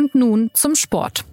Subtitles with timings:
[0.00, 1.26] Und nun zum Sport.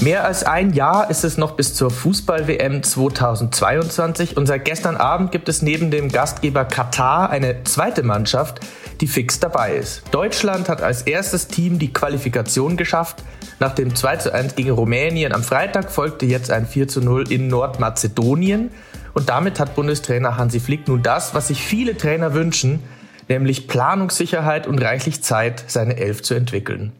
[0.00, 5.30] Mehr als ein Jahr ist es noch bis zur Fußball-WM 2022 und seit gestern Abend
[5.30, 8.60] gibt es neben dem Gastgeber Katar eine zweite Mannschaft,
[9.02, 10.04] die fix dabei ist.
[10.10, 13.22] Deutschland hat als erstes Team die Qualifikation geschafft.
[13.60, 17.30] Nach dem 2 zu 1 gegen Rumänien am Freitag folgte jetzt ein 4 zu 0
[17.30, 18.70] in Nordmazedonien.
[19.12, 22.82] Und damit hat Bundestrainer Hansi Flick nun das, was sich viele Trainer wünschen,
[23.28, 26.92] nämlich Planungssicherheit und reichlich Zeit, seine Elf zu entwickeln.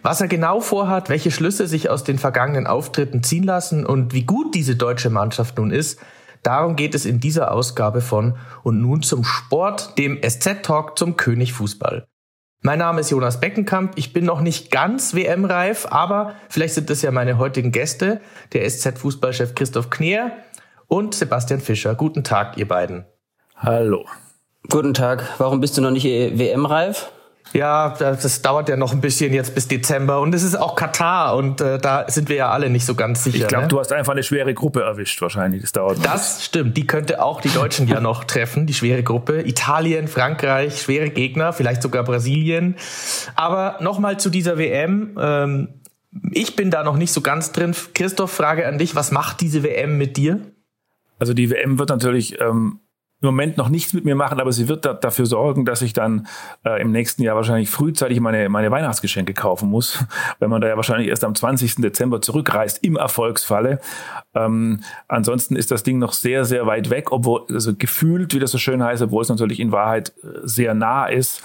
[0.00, 4.24] Was er genau vorhat, welche Schlüsse sich aus den vergangenen Auftritten ziehen lassen und wie
[4.24, 6.00] gut diese deutsche Mannschaft nun ist,
[6.42, 11.52] darum geht es in dieser Ausgabe von Und nun zum Sport, dem SZ-Talk zum König
[11.52, 12.06] Fußball.
[12.66, 13.92] Mein Name ist Jonas Beckenkamp.
[13.94, 18.20] Ich bin noch nicht ganz WM-reif, aber vielleicht sind es ja meine heutigen Gäste,
[18.52, 20.32] der SZ-Fußballchef Christoph Kneer
[20.88, 21.94] und Sebastian Fischer.
[21.94, 23.04] Guten Tag, ihr beiden.
[23.54, 24.04] Hallo.
[24.68, 25.34] Guten Tag.
[25.38, 27.12] Warum bist du noch nicht WM-reif?
[27.56, 31.36] Ja, das dauert ja noch ein bisschen jetzt bis Dezember und es ist auch Katar
[31.36, 33.38] und äh, da sind wir ja alle nicht so ganz sicher.
[33.38, 33.68] Ich glaube, ne?
[33.68, 35.62] du hast einfach eine schwere Gruppe erwischt wahrscheinlich.
[35.62, 36.04] Das dauert.
[36.04, 36.76] Das stimmt.
[36.76, 39.40] Die könnte auch die Deutschen ja noch treffen, die schwere Gruppe.
[39.48, 42.76] Italien, Frankreich, schwere Gegner, vielleicht sogar Brasilien.
[43.36, 45.16] Aber nochmal zu dieser WM.
[45.18, 45.68] Ähm,
[46.32, 47.74] ich bin da noch nicht so ganz drin.
[47.94, 50.40] Christoph, Frage an dich: Was macht diese WM mit dir?
[51.18, 52.80] Also die WM wird natürlich ähm,
[53.22, 55.94] im Moment noch nichts mit mir machen, aber sie wird da, dafür sorgen, dass ich
[55.94, 56.26] dann
[56.64, 60.04] äh, im nächsten Jahr wahrscheinlich frühzeitig meine, meine Weihnachtsgeschenke kaufen muss,
[60.38, 61.76] wenn man da ja wahrscheinlich erst am 20.
[61.76, 63.80] Dezember zurückreist, im Erfolgsfalle.
[64.34, 68.50] Ähm, ansonsten ist das Ding noch sehr, sehr weit weg, obwohl, also gefühlt, wie das
[68.50, 71.42] so schön heißt, obwohl es natürlich in Wahrheit äh, sehr nah ist.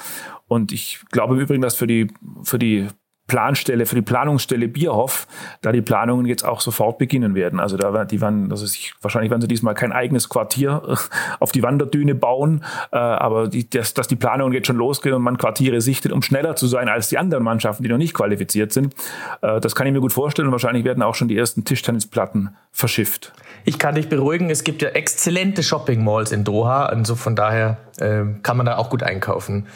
[0.48, 2.12] Und ich glaube im Übrigen, dass für die,
[2.44, 2.90] für die
[3.32, 5.26] Planstelle, für die Planungsstelle Bierhoff,
[5.62, 7.62] da die Planungen jetzt auch sofort beginnen werden.
[7.62, 10.98] Also da die werden, also sich, wahrscheinlich werden sie diesmal kein eigenes Quartier
[11.40, 15.22] auf die Wanderdüne bauen, äh, aber die, dass, dass die Planungen jetzt schon losgehen und
[15.22, 18.74] man Quartiere sichtet, um schneller zu sein als die anderen Mannschaften, die noch nicht qualifiziert
[18.74, 18.96] sind.
[19.42, 22.50] Äh, das kann ich mir gut vorstellen und wahrscheinlich werden auch schon die ersten Tischtennisplatten
[22.74, 23.32] verschifft.
[23.64, 27.78] Ich kann dich beruhigen, es gibt ja exzellente Shopping Malls in Doha, also von daher
[27.98, 29.68] äh, kann man da auch gut einkaufen.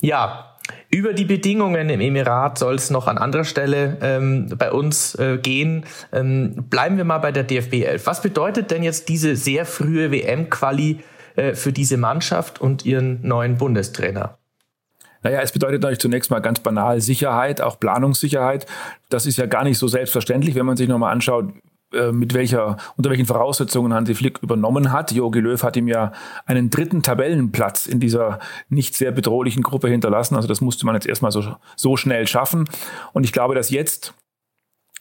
[0.00, 0.53] Ja,
[0.90, 5.38] über die Bedingungen im Emirat soll es noch an anderer Stelle ähm, bei uns äh,
[5.38, 5.84] gehen.
[6.12, 8.06] Ähm, bleiben wir mal bei der DFB 11.
[8.06, 11.00] Was bedeutet denn jetzt diese sehr frühe WM-Quali
[11.36, 14.38] äh, für diese Mannschaft und ihren neuen Bundestrainer?
[15.22, 18.66] Naja, es bedeutet natürlich zunächst mal ganz banal Sicherheit, auch Planungssicherheit.
[19.08, 21.46] Das ist ja gar nicht so selbstverständlich, wenn man sich nochmal anschaut,
[22.12, 25.12] mit welcher, unter welchen Voraussetzungen Hansi Flick übernommen hat.
[25.12, 26.12] Jogi Löw hat ihm ja
[26.46, 28.38] einen dritten Tabellenplatz in dieser
[28.68, 30.36] nicht sehr bedrohlichen Gruppe hinterlassen.
[30.36, 32.68] Also das musste man jetzt erstmal so, so schnell schaffen.
[33.12, 34.14] Und ich glaube, dass jetzt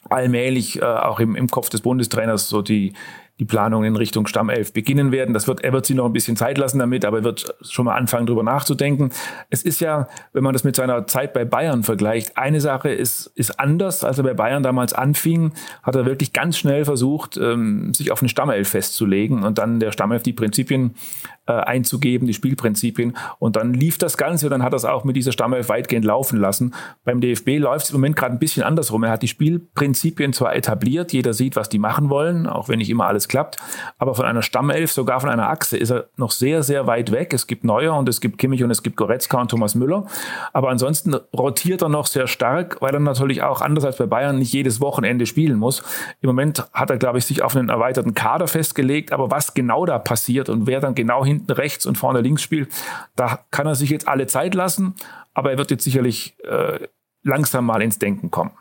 [0.09, 2.93] allmählich äh, auch im, im Kopf des Bundestrainers so die,
[3.39, 5.33] die Planungen in Richtung Stammelf beginnen werden.
[5.33, 7.85] Das wird, er wird sie noch ein bisschen Zeit lassen damit, aber er wird schon
[7.85, 9.11] mal anfangen, darüber nachzudenken.
[9.49, 13.31] Es ist ja, wenn man das mit seiner Zeit bei Bayern vergleicht, eine Sache ist,
[13.35, 17.93] ist anders, als er bei Bayern damals anfing, hat er wirklich ganz schnell versucht, ähm,
[17.95, 20.93] sich auf eine Stammelf festzulegen und dann der Stammelf die Prinzipien
[21.45, 23.17] äh, einzugeben, die Spielprinzipien.
[23.39, 26.39] Und dann lief das Ganze und dann hat es auch mit dieser Stammelf weitgehend laufen
[26.39, 26.73] lassen.
[27.03, 29.03] Beim DFB läuft es im Moment gerade ein bisschen andersrum.
[29.03, 32.89] Er hat die Spielprinzipien zwar etabliert, jeder sieht, was die machen wollen, auch wenn nicht
[32.89, 33.57] immer alles klappt,
[33.97, 37.33] aber von einer Stammelf, sogar von einer Achse, ist er noch sehr, sehr weit weg.
[37.33, 40.05] Es gibt Neuer und es gibt Kimmich und es gibt Goretzka und Thomas Müller.
[40.53, 44.37] Aber ansonsten rotiert er noch sehr stark, weil er natürlich auch anders als bei Bayern
[44.39, 45.83] nicht jedes Wochenende spielen muss.
[46.21, 49.85] Im Moment hat er, glaube ich, sich auf einen erweiterten Kader festgelegt, aber was genau
[49.85, 52.69] da passiert und wer dann genau hin hinten rechts und vorne links spielt,
[53.15, 54.95] da kann er sich jetzt alle Zeit lassen,
[55.33, 56.87] aber er wird jetzt sicherlich äh,
[57.23, 58.51] langsam mal ins Denken kommen.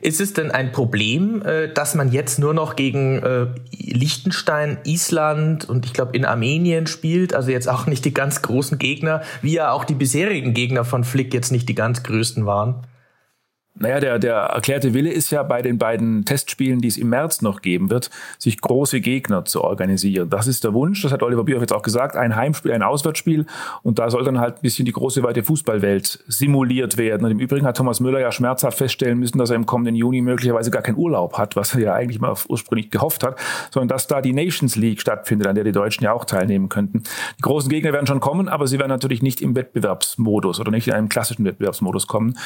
[0.00, 5.68] Ist es denn ein Problem, äh, dass man jetzt nur noch gegen äh, Liechtenstein, Island
[5.68, 9.54] und ich glaube in Armenien spielt, also jetzt auch nicht die ganz großen Gegner, wie
[9.54, 12.86] ja auch die bisherigen Gegner von Flick jetzt nicht die ganz größten waren?
[13.78, 17.42] Naja, der, der erklärte Wille ist ja bei den beiden Testspielen, die es im März
[17.42, 20.30] noch geben wird, sich große Gegner zu organisieren.
[20.30, 23.44] Das ist der Wunsch, das hat Oliver Bierhoff jetzt auch gesagt, ein Heimspiel, ein Auswärtsspiel
[23.82, 27.26] und da soll dann halt ein bisschen die große weite Fußballwelt simuliert werden.
[27.26, 30.22] Und im Übrigen hat Thomas Müller ja schmerzhaft feststellen müssen, dass er im kommenden Juni
[30.22, 33.38] möglicherweise gar keinen Urlaub hat, was er ja eigentlich mal ursprünglich gehofft hat,
[33.70, 37.02] sondern dass da die Nations League stattfindet, an der die Deutschen ja auch teilnehmen könnten.
[37.38, 40.88] Die großen Gegner werden schon kommen, aber sie werden natürlich nicht im Wettbewerbsmodus oder nicht
[40.88, 42.38] in einem klassischen Wettbewerbsmodus kommen.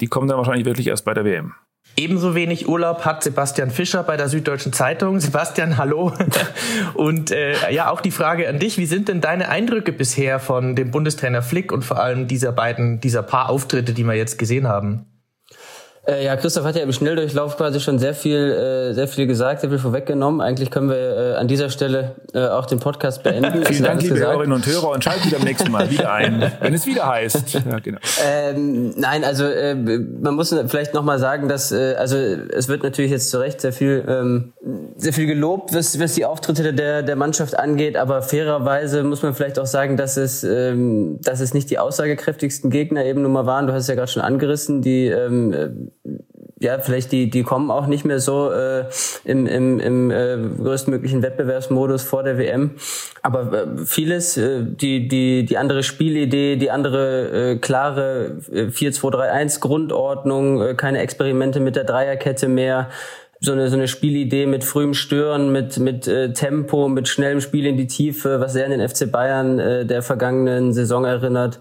[0.00, 1.54] die kommen dann wahrscheinlich wirklich erst bei der WM.
[1.96, 5.20] Ebenso wenig Urlaub hat Sebastian Fischer bei der Süddeutschen Zeitung.
[5.20, 6.12] Sebastian, hallo.
[6.94, 8.78] Und äh, ja, auch die Frage an dich.
[8.78, 13.00] Wie sind denn deine Eindrücke bisher von dem Bundestrainer Flick und vor allem dieser beiden,
[13.00, 15.09] dieser paar Auftritte, die wir jetzt gesehen haben?
[16.06, 19.60] Äh, ja, Christoph hat ja im Schnelldurchlauf quasi schon sehr viel, äh, sehr viel gesagt,
[19.60, 20.40] sehr viel vorweggenommen.
[20.40, 23.64] Eigentlich können wir äh, an dieser Stelle äh, auch den Podcast beenden.
[23.66, 24.32] Vielen Dank, liebe gesagt.
[24.32, 27.60] Hörerinnen und Hörer, und schaltet am nächsten Mal wieder ein, wenn es wieder heißt.
[27.70, 27.98] Ja, genau.
[28.24, 33.10] Ähm, nein, also äh, man muss vielleicht nochmal sagen, dass äh, also es wird natürlich
[33.10, 34.52] jetzt zu Recht sehr viel, ähm,
[34.96, 39.34] sehr viel gelobt, was, was die Auftritte der der Mannschaft angeht, aber fairerweise muss man
[39.34, 43.46] vielleicht auch sagen, dass es, ähm, dass es nicht die aussagekräftigsten Gegner eben nun mal
[43.46, 43.66] waren.
[43.66, 45.90] Du hast es ja gerade schon angerissen, die ähm,
[46.60, 48.84] ja, vielleicht die, die kommen auch nicht mehr so äh,
[49.24, 52.72] im, im, im äh, größtmöglichen Wettbewerbsmodus vor der WM.
[53.22, 59.60] Aber äh, vieles, äh, die, die, die andere Spielidee, die andere äh, klare äh, 4-2-3-1
[59.60, 62.90] Grundordnung, äh, keine Experimente mit der Dreierkette mehr,
[63.42, 67.64] so eine, so eine Spielidee mit frühem Stören, mit, mit äh, Tempo, mit schnellem Spiel
[67.64, 71.60] in die Tiefe, was sehr an den FC Bayern äh, der vergangenen Saison erinnert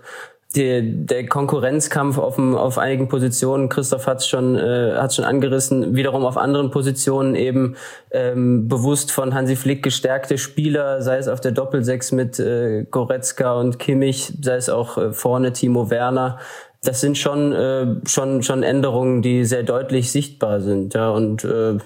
[0.55, 5.25] der, der Konkurrenzkampf auf, dem, auf einigen Positionen, Christoph hat es schon, äh, hat's schon
[5.25, 7.75] angerissen, wiederum auf anderen Positionen eben
[8.09, 13.59] ähm, bewusst von Hansi Flick gestärkte Spieler, sei es auf der Doppelsechs mit äh, Goretzka
[13.59, 16.39] und Kimmich, sei es auch äh, vorne Timo Werner.
[16.83, 20.95] Das sind schon, äh, schon, schon Änderungen, die sehr deutlich sichtbar sind.
[20.95, 21.77] Ja, und äh,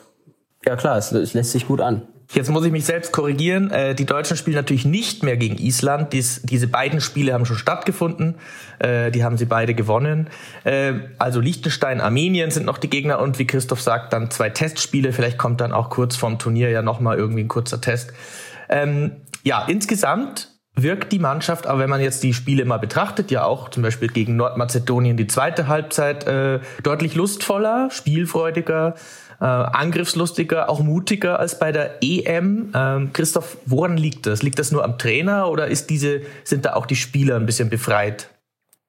[0.65, 2.04] ja klar, es, es lässt sich gut an.
[2.33, 3.69] Jetzt muss ich mich selbst korrigieren.
[3.69, 6.13] Äh, die Deutschen spielen natürlich nicht mehr gegen Island.
[6.13, 8.35] Dies, diese beiden Spiele haben schon stattgefunden.
[8.80, 10.30] Äh, die haben sie beide gewonnen.
[10.63, 15.13] Äh, also Liechtenstein, Armenien sind noch die Gegner und wie Christoph sagt, dann zwei Testspiele.
[15.13, 18.13] Vielleicht kommt dann auch kurz vorm Turnier ja nochmal irgendwie ein kurzer Test.
[18.68, 19.12] Ähm,
[19.44, 23.69] ja, insgesamt wirkt die Mannschaft, aber wenn man jetzt die Spiele mal betrachtet, ja auch
[23.69, 28.95] zum Beispiel gegen Nordmazedonien die zweite Halbzeit äh, deutlich lustvoller, spielfreudiger
[29.44, 32.72] äh, angriffslustiger, auch mutiger als bei der EM.
[32.74, 34.42] Ähm, Christoph, woran liegt das?
[34.42, 37.69] Liegt das nur am Trainer oder ist diese, sind da auch die Spieler ein bisschen
[37.69, 38.30] befreit?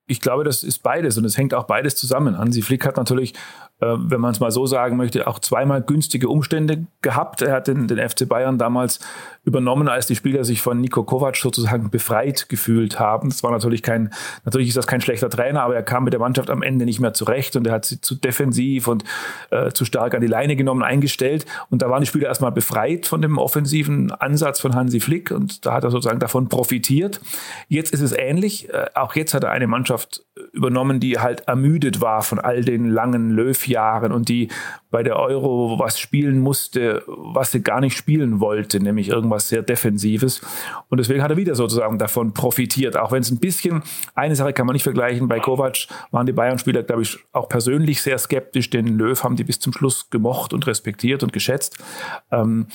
[0.06, 2.38] Ich glaube, das ist beides und es hängt auch beides zusammen.
[2.38, 3.34] Hansi Flick hat natürlich
[3.80, 7.42] wenn man es mal so sagen möchte, auch zweimal günstige Umstände gehabt.
[7.42, 9.00] Er hat den, den FC Bayern damals
[9.44, 13.28] übernommen, als die Spieler sich von Nico Kovac sozusagen befreit gefühlt haben.
[13.28, 14.10] Das war natürlich kein,
[14.44, 17.00] natürlich ist das kein schlechter Trainer, aber er kam mit der Mannschaft am Ende nicht
[17.00, 19.04] mehr zurecht und er hat sie zu defensiv und
[19.50, 21.44] äh, zu stark an die Leine genommen, eingestellt.
[21.68, 25.66] Und da waren die Spieler erstmal befreit von dem offensiven Ansatz von Hansi Flick und
[25.66, 27.20] da hat er sozusagen davon profitiert.
[27.68, 28.72] Jetzt ist es ähnlich.
[28.72, 32.88] Äh, auch jetzt hat er eine Mannschaft übernommen, die halt ermüdet war von all den
[32.88, 33.30] langen
[33.66, 34.48] Löwjahren und die
[34.90, 39.62] bei der Euro was spielen musste, was sie gar nicht spielen wollte, nämlich irgendwas sehr
[39.62, 40.40] Defensives.
[40.88, 43.82] Und deswegen hat er wieder sozusagen davon profitiert, auch wenn es ein bisschen,
[44.14, 48.02] eine Sache kann man nicht vergleichen, bei Kovac waren die Bayern-Spieler, glaube ich, auch persönlich
[48.02, 51.82] sehr skeptisch, den Löw haben die bis zum Schluss gemocht und respektiert und geschätzt.
[52.30, 52.66] Ähm,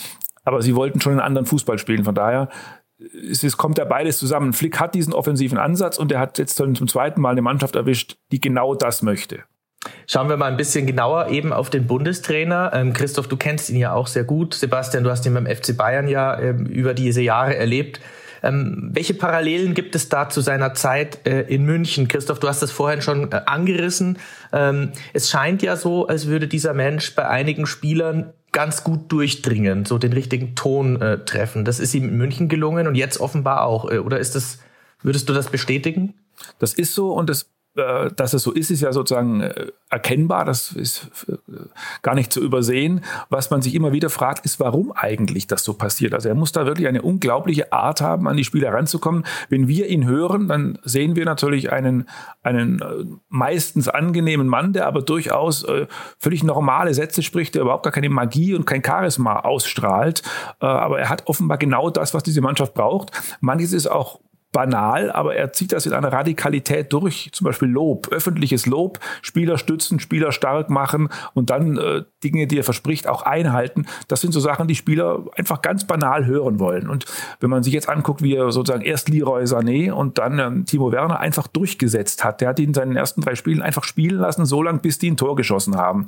[0.44, 2.04] aber sie wollten schon einen anderen Fußball spielen.
[2.04, 2.50] Von daher
[3.00, 4.54] es, es kommt ja beides zusammen.
[4.54, 8.18] Flick hat diesen offensiven Ansatz und er hat jetzt zum zweiten Mal eine Mannschaft erwischt,
[8.32, 9.44] die genau das möchte.
[10.12, 12.72] Schauen wir mal ein bisschen genauer eben auf den Bundestrainer.
[12.74, 14.56] Ähm, Christoph, du kennst ihn ja auch sehr gut.
[14.56, 18.00] Sebastian, du hast ihn beim FC Bayern ja ähm, über diese Jahre erlebt.
[18.42, 22.08] Ähm, welche Parallelen gibt es da zu seiner Zeit äh, in München?
[22.08, 24.18] Christoph, du hast das vorhin schon äh, angerissen.
[24.52, 29.86] Ähm, es scheint ja so, als würde dieser Mensch bei einigen Spielern ganz gut durchdringen,
[29.86, 31.66] so den richtigen Ton äh, treffen.
[31.66, 33.92] Das ist ihm in München gelungen und jetzt offenbar auch.
[33.92, 34.58] Äh, oder ist das,
[35.04, 36.16] würdest du das bestätigen?
[36.58, 37.59] Das ist so und das äh,
[38.16, 41.34] dass es so ist, ist ja sozusagen äh, erkennbar, das ist äh,
[42.02, 43.02] gar nicht zu übersehen.
[43.30, 46.14] Was man sich immer wieder fragt, ist, warum eigentlich das so passiert.
[46.14, 49.26] Also er muss da wirklich eine unglaubliche Art haben, an die Spieler ranzukommen.
[49.50, 52.08] Wenn wir ihn hören, dann sehen wir natürlich einen,
[52.44, 55.66] einen meistens angenehmen Mann, der aber durchaus
[56.18, 60.24] völlig normale Sätze spricht, der überhaupt gar keine Magie und kein Charisma ausstrahlt.
[60.60, 63.12] Aber er hat offenbar genau das, was diese Mannschaft braucht.
[63.42, 64.20] Manches ist auch
[64.52, 67.30] banal, aber er zieht das in einer Radikalität durch.
[67.34, 72.58] Zum Beispiel Lob, öffentliches Lob, Spieler stützen, Spieler stark machen und dann äh, Dinge, die
[72.58, 73.86] er verspricht, auch einhalten.
[74.08, 76.90] Das sind so Sachen, die Spieler einfach ganz banal hören wollen.
[76.90, 77.06] Und
[77.40, 80.92] wenn man sich jetzt anguckt, wie er sozusagen erst Leroy Sané und dann ähm, Timo
[80.92, 84.46] Werner einfach durchgesetzt hat, der hat ihn in seinen ersten drei Spielen einfach spielen lassen,
[84.46, 86.06] so lange, bis die ein Tor geschossen haben.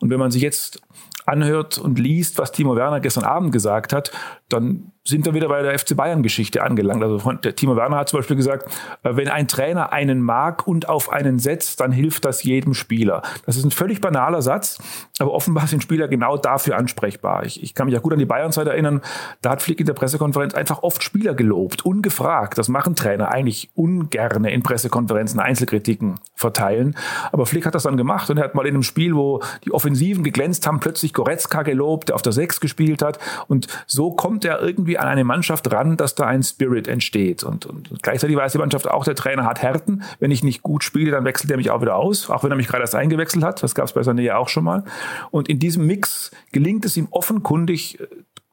[0.00, 0.80] Und wenn man sich jetzt
[1.26, 4.10] anhört und liest, was Timo Werner gestern Abend gesagt hat,
[4.48, 7.02] dann sind wir wieder bei der FC Bayern-Geschichte angelangt.
[7.02, 8.70] Also der Timo Werner hat zum Beispiel gesagt,
[9.02, 13.22] äh, wenn ein Trainer einen mag und auf einen setzt, dann hilft das jedem Spieler.
[13.46, 14.78] Das ist ein völlig banaler Satz,
[15.18, 17.44] aber offenbar offenbar sind Spieler genau dafür ansprechbar.
[17.44, 19.02] Ich, ich kann mich auch gut an die Bayern-Zeit erinnern,
[19.42, 22.56] da hat Flick in der Pressekonferenz einfach oft Spieler gelobt, ungefragt.
[22.56, 26.96] Das machen Trainer eigentlich ungerne in Pressekonferenzen Einzelkritiken verteilen.
[27.32, 29.72] Aber Flick hat das dann gemacht und er hat mal in einem Spiel, wo die
[29.72, 33.18] Offensiven geglänzt haben, plötzlich Goretzka gelobt, der auf der Sechs gespielt hat.
[33.48, 37.44] Und so kommt er irgendwie an eine Mannschaft ran, dass da ein Spirit entsteht.
[37.44, 40.02] Und, und gleichzeitig weiß die Mannschaft auch, der Trainer hat Härten.
[40.18, 42.56] Wenn ich nicht gut spiele, dann wechselt er mich auch wieder aus, auch wenn er
[42.56, 43.62] mich gerade erst eingewechselt hat.
[43.62, 44.84] Das gab es bei Sané ja auch schon mal.
[45.30, 47.98] Und in diesem Mix gelingt es ihm offenkundig,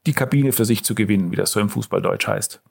[0.05, 2.62] die Kabine für sich zu gewinnen, wie das so im Fußballdeutsch heißt.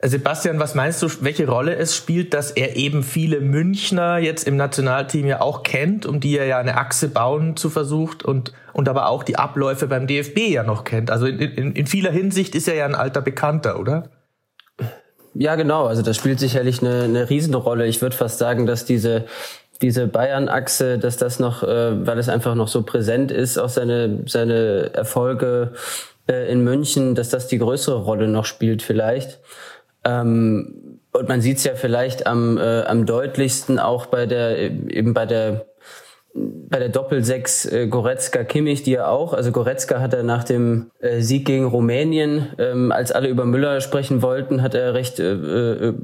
[0.00, 4.56] Sebastian, was meinst du, welche Rolle es spielt, dass er eben viele Münchner jetzt im
[4.56, 8.88] Nationalteam ja auch kennt, um die er ja eine Achse bauen zu versucht und, und
[8.88, 11.10] aber auch die Abläufe beim DFB ja noch kennt?
[11.10, 14.10] Also in, in, in vieler Hinsicht ist er ja ein alter Bekannter, oder?
[15.34, 15.86] Ja, genau.
[15.86, 17.86] Also das spielt sicherlich eine, eine Riesenrolle.
[17.86, 19.26] Ich würde fast sagen, dass diese
[19.82, 24.24] diese Bayern-Achse, dass das noch, äh, weil es einfach noch so präsent ist, auch seine
[24.26, 25.72] seine Erfolge
[26.28, 29.38] äh, in München, dass das die größere Rolle noch spielt vielleicht.
[30.04, 35.14] Ähm, und man sieht es ja vielleicht am, äh, am deutlichsten auch bei der eben
[35.14, 35.66] bei der
[36.34, 40.90] bei der Doppelsechs äh, Goretzka Kimmich, die ja auch, also Goretzka hat er nach dem
[41.00, 45.32] äh, Sieg gegen Rumänien, ähm, als alle über Müller sprechen wollten, hat er recht äh,
[45.32, 45.94] äh,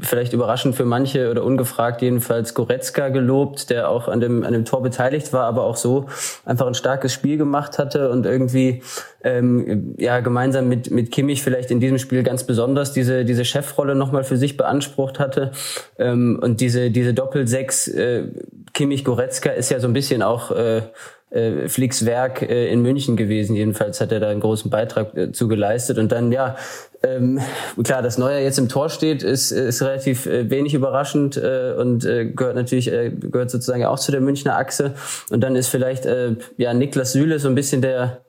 [0.00, 4.64] vielleicht überraschend für manche oder ungefragt jedenfalls Goretzka gelobt, der auch an dem, an dem
[4.64, 6.06] Tor beteiligt war, aber auch so
[6.44, 8.82] einfach ein starkes Spiel gemacht hatte und irgendwie
[9.22, 13.94] ähm, ja gemeinsam mit, mit Kimmich vielleicht in diesem Spiel ganz besonders diese, diese Chefrolle
[13.94, 15.52] nochmal für sich beansprucht hatte.
[15.98, 18.24] Ähm, und diese, diese Doppelsechs äh,
[18.72, 20.82] Kimmich-Goretzka ist ja so ein bisschen auch äh,
[21.30, 23.54] äh, Flicks Werk äh, in München gewesen.
[23.56, 25.98] Jedenfalls hat er da einen großen Beitrag äh, zu geleistet.
[25.98, 26.56] Und dann, ja,
[27.02, 27.40] ähm,
[27.82, 32.04] klar, dass Neuer jetzt im Tor steht, ist, ist relativ äh, wenig überraschend äh, und
[32.04, 34.94] äh, gehört natürlich äh, gehört sozusagen auch zu der Münchner Achse.
[35.30, 38.22] Und dann ist vielleicht äh, ja Niklas Süle so ein bisschen der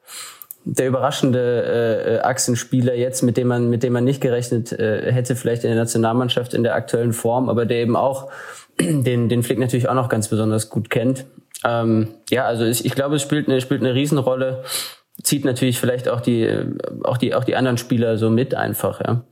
[0.64, 5.12] der überraschende äh, äh, Achsenspieler jetzt, mit dem man mit dem man nicht gerechnet äh,
[5.12, 8.30] hätte, vielleicht in der Nationalmannschaft in der aktuellen Form, aber der eben auch
[8.80, 11.26] den den Flick natürlich auch noch ganz besonders gut kennt.
[11.64, 14.64] Ähm, ja, also ich, ich glaube, es spielt eine spielt eine Riesenrolle
[15.24, 16.50] zieht natürlich vielleicht auch die,
[17.04, 19.24] auch die, auch die anderen Spieler so mit einfach, ja.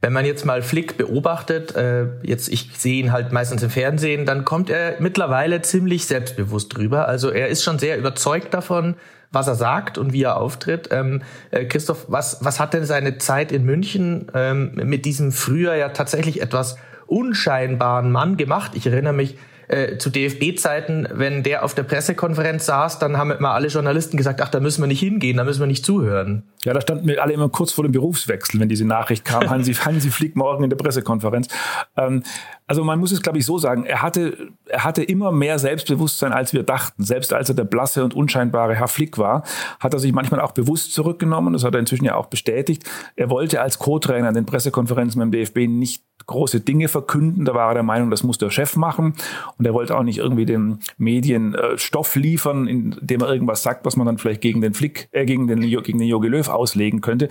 [0.00, 4.26] Wenn man jetzt mal Flick beobachtet, äh, jetzt ich sehe ihn halt meistens im Fernsehen,
[4.26, 7.08] dann kommt er mittlerweile ziemlich selbstbewusst drüber.
[7.08, 8.94] Also er ist schon sehr überzeugt davon,
[9.32, 10.90] was er sagt und wie er auftritt.
[10.92, 15.74] Ähm, äh, Christoph, was, was hat denn seine Zeit in München ähm, mit diesem früher
[15.74, 16.76] ja tatsächlich etwas
[17.08, 18.72] unscheinbaren Mann gemacht?
[18.76, 19.36] Ich erinnere mich,
[19.68, 24.40] äh, zu DFB-Zeiten, wenn der auf der Pressekonferenz saß, dann haben immer alle Journalisten gesagt,
[24.40, 26.42] ach, da müssen wir nicht hingehen, da müssen wir nicht zuhören.
[26.64, 29.74] Ja, da standen wir alle immer kurz vor dem Berufswechsel, wenn diese Nachricht kam, Hansi,
[29.74, 31.48] Hansi fliegt morgen in der Pressekonferenz.
[31.96, 32.22] Ähm,
[32.68, 36.32] also man muss es, glaube ich, so sagen, er hatte, er hatte immer mehr Selbstbewusstsein,
[36.32, 37.02] als wir dachten.
[37.02, 39.42] Selbst als er der blasse und unscheinbare Herr Flick war,
[39.80, 41.54] hat er sich manchmal auch bewusst zurückgenommen.
[41.54, 42.84] Das hat er inzwischen ja auch bestätigt.
[43.16, 47.46] Er wollte als Co-Trainer in den Pressekonferenzen beim DFB nicht große Dinge verkünden.
[47.46, 49.14] Da war er der Meinung, das muss der Chef machen.
[49.56, 53.86] Und er wollte auch nicht irgendwie den Medien äh, Stoff liefern, indem er irgendwas sagt,
[53.86, 57.00] was man dann vielleicht gegen den Flick, äh, gegen den, gegen den Jogi Löw auslegen
[57.00, 57.28] könnte.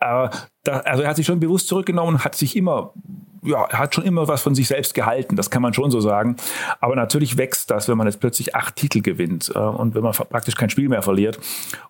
[0.00, 0.30] Äh,
[0.68, 2.92] da, also er hat sich schon bewusst zurückgenommen, hat sich immer
[3.42, 6.36] ja, hat schon immer was von sich selbst gehalten, das kann man schon so sagen.
[6.80, 10.12] Aber natürlich wächst das, wenn man jetzt plötzlich acht Titel gewinnt äh, und wenn man
[10.12, 11.38] praktisch kein Spiel mehr verliert.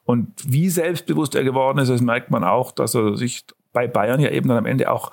[0.05, 4.21] Und wie selbstbewusst er geworden ist, das merkt man auch, dass er sich bei Bayern
[4.21, 5.11] ja eben dann am Ende auch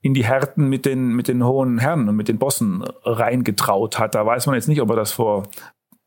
[0.00, 4.14] in die Härten mit den, mit den hohen Herren und mit den Bossen reingetraut hat.
[4.14, 5.44] Da weiß man jetzt nicht, ob er das vor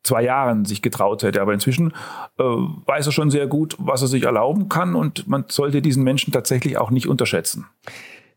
[0.03, 1.41] zwei Jahren sich getraut hätte.
[1.41, 1.93] Aber inzwischen
[2.37, 6.03] äh, weiß er schon sehr gut, was er sich erlauben kann und man sollte diesen
[6.03, 7.67] Menschen tatsächlich auch nicht unterschätzen.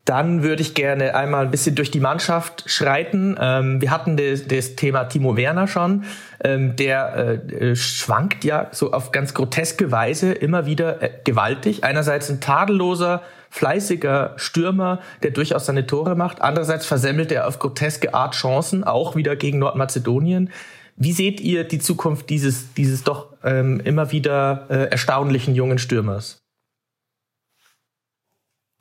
[0.05, 3.39] Dann würde ich gerne einmal ein bisschen durch die Mannschaft schreiten.
[3.41, 6.05] Ähm, wir hatten das, das, Thema Timo Werner schon.
[6.43, 11.85] Ähm, der äh, schwankt ja so auf ganz groteske Weise immer wieder äh, gewaltig.
[11.85, 16.43] Einerseits ein tadelloser, fleißiger Stürmer, der durchaus seine Tore macht.
[16.43, 20.51] Andererseits versemmelt er auf groteske Art Chancen, auch wieder gegen Nordmazedonien.
[20.97, 26.43] Wie seht ihr die Zukunft dieses, dieses doch ähm, immer wieder äh, erstaunlichen jungen Stürmers?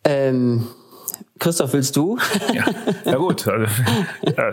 [0.06, 0.68] Ähm,
[1.40, 2.18] Christoph, willst du?
[2.54, 2.66] Ja,
[3.06, 3.48] ja gut.
[3.48, 3.66] Also,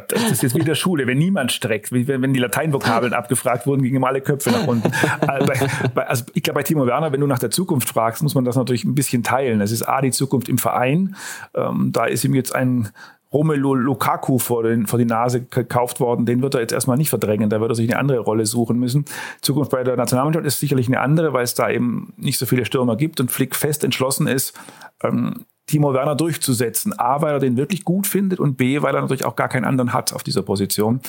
[0.08, 1.06] das ist jetzt wieder Schule.
[1.06, 4.90] Wenn niemand streckt, wenn die Lateinvokabeln abgefragt wurden, gingen immer alle Köpfe nach unten.
[5.20, 5.52] Also,
[5.94, 8.56] also ich glaube, bei Timo Werner, wenn du nach der Zukunft fragst, muss man das
[8.56, 9.60] natürlich ein bisschen teilen.
[9.60, 11.14] Es ist A, die Zukunft im Verein.
[11.54, 12.88] Ähm, da ist ihm jetzt ein
[13.32, 17.10] Romelu Lukaku vor, den, vor die Nase gekauft worden, den wird er jetzt erstmal nicht
[17.10, 19.04] verdrängen, da wird er sich eine andere Rolle suchen müssen.
[19.40, 22.64] Zukunft bei der Nationalmannschaft ist sicherlich eine andere, weil es da eben nicht so viele
[22.64, 24.58] Stürmer gibt und Flick fest entschlossen ist,
[25.02, 26.98] ähm, Timo Werner durchzusetzen.
[26.98, 29.64] A, weil er den wirklich gut findet und B, weil er natürlich auch gar keinen
[29.64, 31.00] anderen hat auf dieser Position.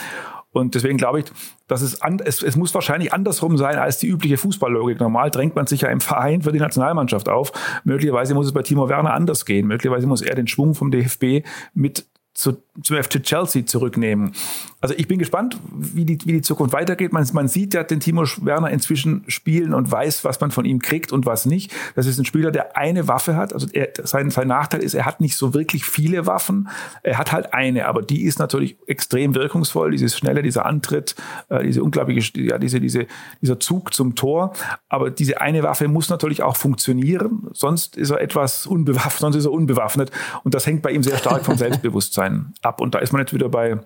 [0.52, 1.26] Und deswegen glaube ich,
[1.68, 5.00] dass es, an, es, es muss wahrscheinlich andersrum sein als die übliche Fußballlogik.
[5.00, 7.52] Normal drängt man sich ja im Verein für die Nationalmannschaft auf.
[7.84, 9.68] Möglicherweise muss es bei Timo Werner anders gehen.
[9.68, 14.34] Möglicherweise muss er den Schwung vom DFB mit zu, zum FC Chelsea zurücknehmen.
[14.80, 17.14] Also ich bin gespannt, wie die, wie die Zukunft weitergeht.
[17.14, 20.80] Man, man sieht ja den Timo Werner inzwischen spielen und weiß, was man von ihm
[20.80, 21.72] kriegt und was nicht.
[21.96, 23.54] Das ist ein Spieler, der eine Waffe hat.
[23.54, 26.70] Also er, sein, sein Nachteil ist, er hat nicht so wirklich viele Waffen.
[27.04, 29.92] Er hat halt eine, aber die ist natürlich extrem wirkungsvoll.
[29.92, 31.16] Dieses schnelle, dieser Antritt,
[31.50, 33.06] äh, diese unglaubliche, ja, diese, diese,
[33.42, 34.54] dieser Zug zum Tor.
[34.90, 37.50] Aber diese eine Waffe muss natürlich auch funktionieren.
[37.54, 40.10] Sonst ist er etwas unbewaffnet, sonst ist er unbewaffnet.
[40.44, 42.82] Und das hängt bei ihm sehr stark vom Selbstbewusstsein Bewusstsein ab.
[42.82, 43.80] Und da ist man jetzt wieder bei,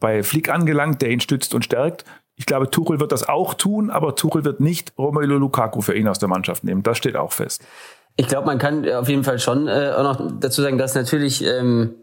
[0.00, 2.04] bei Flick angelangt, der ihn stützt und stärkt.
[2.36, 6.08] Ich glaube, Tuchel wird das auch tun, aber Tuchel wird nicht Romelu Lukaku für ihn
[6.08, 6.82] aus der Mannschaft nehmen.
[6.82, 7.62] Das steht auch fest.
[8.16, 11.44] Ich glaube, man kann auf jeden Fall schon äh, auch noch dazu sagen, dass natürlich
[11.44, 11.94] ähm,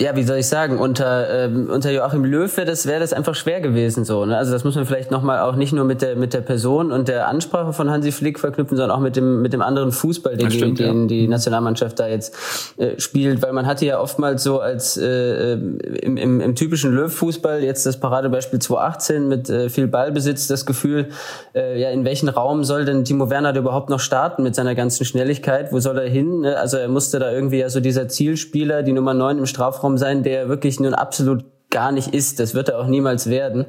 [0.00, 3.34] ja, wie soll ich sagen, unter, ähm, unter Joachim Löw wäre das, wäre das einfach
[3.34, 4.24] schwer gewesen so.
[4.24, 4.38] Ne?
[4.38, 7.08] Also das muss man vielleicht nochmal auch nicht nur mit der, mit der Person und
[7.08, 10.50] der Ansprache von Hansi Flick verknüpfen, sondern auch mit dem, mit dem anderen Fußball, den,
[10.50, 11.06] stimmt, die, den ja.
[11.08, 12.34] die Nationalmannschaft da jetzt
[12.78, 13.42] äh, spielt.
[13.42, 17.98] Weil man hatte ja oftmals so als äh, im, im, im typischen Löw-Fußball, jetzt das
[17.98, 21.08] Paradebeispiel 2018 mit äh, viel Ballbesitz, das Gefühl,
[21.54, 25.04] äh, ja, in welchen Raum soll denn Timo Werner überhaupt noch starten mit seiner ganzen
[25.04, 25.72] Schnelligkeit?
[25.72, 26.42] Wo soll er hin?
[26.42, 26.56] Ne?
[26.56, 29.98] Also er musste da irgendwie ja so dieser Zielspieler, die Nummer 9 im Strafraum Strafraum
[29.98, 32.38] sein, der wirklich nun absolut gar nicht ist.
[32.38, 33.66] Das wird er auch niemals werden.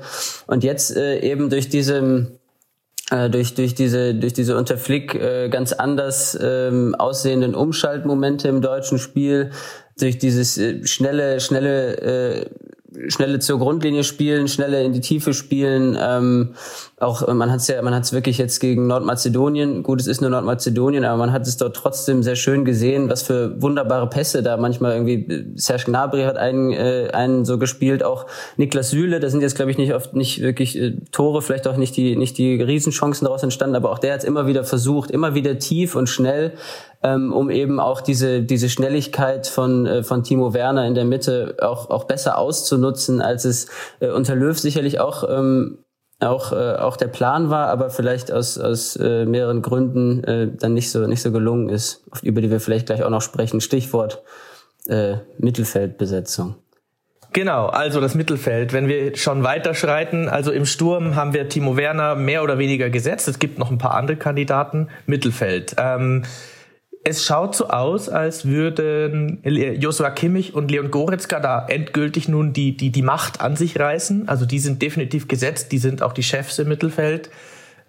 [0.47, 2.31] Und jetzt äh, eben durch diese
[3.11, 8.61] äh, durch durch diese durch diese unter Flick äh, ganz anders ähm, aussehenden Umschaltmomente im
[8.61, 9.51] deutschen Spiel
[9.97, 12.45] durch dieses äh, schnelle schnelle äh,
[13.07, 15.97] schnelle zur Grundlinie spielen, schnelle in die Tiefe spielen.
[15.99, 16.55] Ähm,
[17.03, 19.83] auch man hat es ja, man hat es wirklich jetzt gegen Nordmazedonien.
[19.83, 23.21] Gut, es ist nur Nordmazedonien, aber man hat es dort trotzdem sehr schön gesehen, was
[23.21, 25.53] für wunderbare Pässe da manchmal irgendwie.
[25.55, 28.25] Serge Gnabry hat einen äh, einen so gespielt, auch
[28.57, 29.19] Niklas Süle.
[29.19, 32.15] Da sind jetzt glaube ich nicht oft nicht wirklich äh, Tore, vielleicht auch nicht die
[32.15, 35.59] nicht die Riesenchancen daraus entstanden, aber auch der hat es immer wieder versucht, immer wieder
[35.59, 36.53] tief und schnell
[37.03, 41.57] ähm, um eben auch diese, diese Schnelligkeit von, äh, von Timo Werner in der Mitte
[41.61, 43.67] auch, auch besser auszunutzen, als es
[43.99, 45.79] äh, unter Löw sicherlich auch, ähm,
[46.23, 50.73] auch, äh, auch der Plan war, aber vielleicht aus, aus äh, mehreren Gründen äh, dann
[50.73, 53.61] nicht so, nicht so gelungen ist, über die wir vielleicht gleich auch noch sprechen.
[53.61, 54.23] Stichwort
[54.87, 56.55] äh, Mittelfeldbesetzung.
[57.33, 58.73] Genau, also das Mittelfeld.
[58.73, 63.27] Wenn wir schon weiterschreiten, also im Sturm haben wir Timo Werner mehr oder weniger gesetzt.
[63.27, 64.89] Es gibt noch ein paar andere Kandidaten.
[65.07, 65.75] Mittelfeld.
[65.79, 66.23] Ähm,
[67.05, 72.77] es schaut so aus, als würden Joshua Kimmich und Leon Goretzka da endgültig nun die,
[72.77, 74.29] die, die Macht an sich reißen.
[74.29, 77.29] Also die sind definitiv gesetzt, die sind auch die Chefs im Mittelfeld.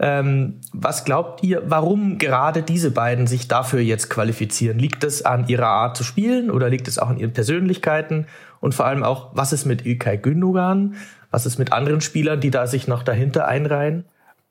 [0.00, 4.80] Ähm, was glaubt ihr, warum gerade diese beiden sich dafür jetzt qualifizieren?
[4.80, 8.26] Liegt es an ihrer Art zu spielen oder liegt es auch an ihren Persönlichkeiten?
[8.58, 10.96] Und vor allem auch, was ist mit Ilkay Gündogan?
[11.30, 14.04] Was ist mit anderen Spielern, die da sich noch dahinter einreihen?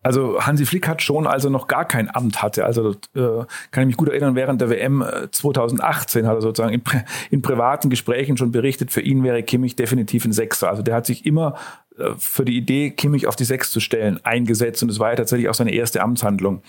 [0.04, 3.84] Also Hansi Flick hat schon, als er noch gar kein Amt hatte, also äh, kann
[3.84, 6.84] ich mich gut erinnern, während der WM 2018 äh, hat er sozusagen in,
[7.32, 10.70] in privaten Gesprächen schon berichtet, für ihn wäre Kimmich definitiv ein Sechser.
[10.70, 11.56] Also der hat sich immer
[11.98, 15.16] äh, für die Idee, Kimmich auf die Sechs zu stellen, eingesetzt und es war ja
[15.16, 16.62] tatsächlich auch seine erste Amtshandlung.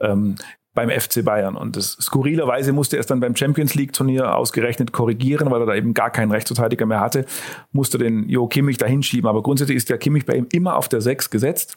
[0.00, 0.36] Ähm,
[0.78, 1.56] beim FC Bayern.
[1.56, 5.66] Und das, skurrilerweise musste er es dann beim Champions League Turnier ausgerechnet korrigieren, weil er
[5.66, 7.24] da eben gar keinen Rechtsverteidiger mehr hatte,
[7.72, 9.28] musste den Jo Kimmich da hinschieben.
[9.28, 11.76] Aber grundsätzlich ist der Kimmich bei ihm immer auf der Sechs gesetzt.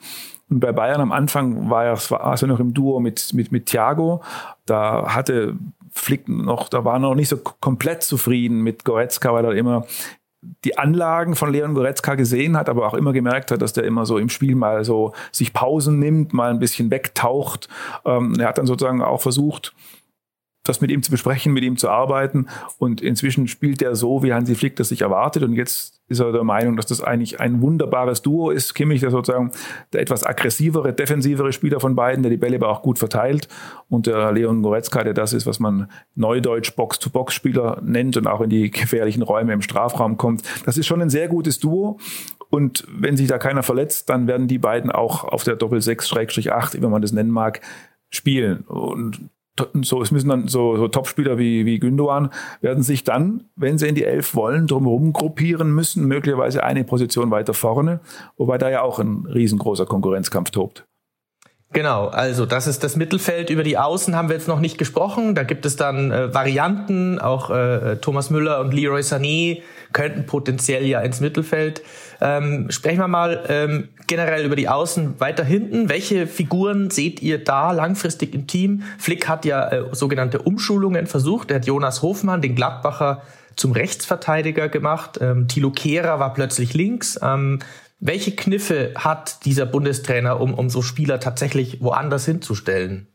[0.51, 3.67] Und bei Bayern am Anfang war er, war er noch im Duo mit, mit, mit
[3.67, 4.21] Thiago.
[4.65, 5.55] Da hatte
[5.91, 9.85] Flick noch, da war er noch nicht so komplett zufrieden mit Goretzka, weil er immer
[10.65, 14.05] die Anlagen von Leon Goretzka gesehen hat, aber auch immer gemerkt hat, dass der immer
[14.05, 17.69] so im Spiel mal so sich Pausen nimmt, mal ein bisschen wegtaucht.
[18.05, 19.73] Ähm, er hat dann sozusagen auch versucht,
[20.63, 22.47] das mit ihm zu besprechen, mit ihm zu arbeiten.
[22.77, 25.43] Und inzwischen spielt er so, wie Hansi Flick das sich erwartet.
[25.43, 28.75] Und jetzt ist er der Meinung, dass das eigentlich ein wunderbares Duo ist.
[28.75, 29.51] Kimmich, der sozusagen
[29.93, 33.47] der etwas aggressivere, defensivere Spieler von beiden, der die Bälle aber auch gut verteilt.
[33.89, 38.49] Und der Leon Goretzka, der das ist, was man neudeutsch Box-to-Box-Spieler nennt und auch in
[38.49, 40.43] die gefährlichen Räume im Strafraum kommt.
[40.65, 41.97] Das ist schon ein sehr gutes Duo.
[42.49, 46.85] Und wenn sich da keiner verletzt, dann werden die beiden auch auf der Doppel-6-8, wie
[46.85, 47.61] man das nennen mag,
[48.09, 48.65] spielen.
[48.67, 49.29] Und
[49.81, 52.29] so, es müssen dann so, so Topspieler wie, wie Gündogan
[52.61, 57.31] werden sich dann, wenn sie in die Elf wollen, drumherum gruppieren müssen, möglicherweise eine Position
[57.31, 57.99] weiter vorne,
[58.37, 60.85] wobei da ja auch ein riesengroßer Konkurrenzkampf tobt.
[61.73, 63.49] Genau, also das ist das Mittelfeld.
[63.49, 65.35] Über die Außen haben wir jetzt noch nicht gesprochen.
[65.35, 67.17] Da gibt es dann äh, Varianten.
[67.17, 69.61] Auch äh, Thomas Müller und Leroy Sané
[69.93, 71.81] könnten potenziell ja ins Mittelfeld.
[72.19, 75.87] Ähm, sprechen wir mal ähm, generell über die Außen weiter hinten.
[75.87, 78.83] Welche Figuren seht ihr da langfristig im Team?
[78.97, 81.51] Flick hat ja äh, sogenannte Umschulungen versucht.
[81.51, 83.21] Er hat Jonas Hofmann, den Gladbacher
[83.55, 85.19] zum Rechtsverteidiger gemacht.
[85.21, 87.19] Ähm, Thilo Kehrer war plötzlich links.
[87.21, 87.59] Ähm,
[88.01, 93.07] welche Kniffe hat dieser Bundestrainer, um, um so Spieler tatsächlich woanders hinzustellen?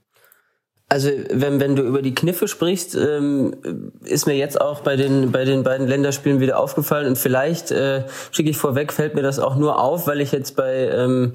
[0.88, 3.57] Also wenn, wenn du über die Kniffe sprichst, ähm,
[4.05, 8.05] ist mir jetzt auch bei den, bei den beiden Länderspielen wieder aufgefallen und vielleicht äh,
[8.31, 11.33] schicke ich vorweg, fällt mir das auch nur auf, weil ich jetzt bei ähm,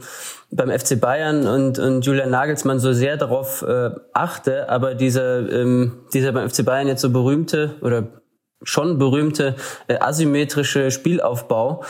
[0.51, 5.99] beim FC Bayern und, und Julian Nagelsmann so sehr darauf äh, achte, aber dieser, ähm,
[6.13, 8.20] dieser beim FC Bayern jetzt so berühmte oder
[8.63, 9.55] schon berühmte
[9.87, 11.83] äh, asymmetrische Spielaufbau,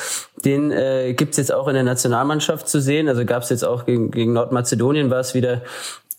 [0.45, 3.07] den äh, gibt jetzt auch in der Nationalmannschaft zu sehen.
[3.07, 5.62] Also gab es jetzt auch gegen, gegen Nordmazedonien war es wieder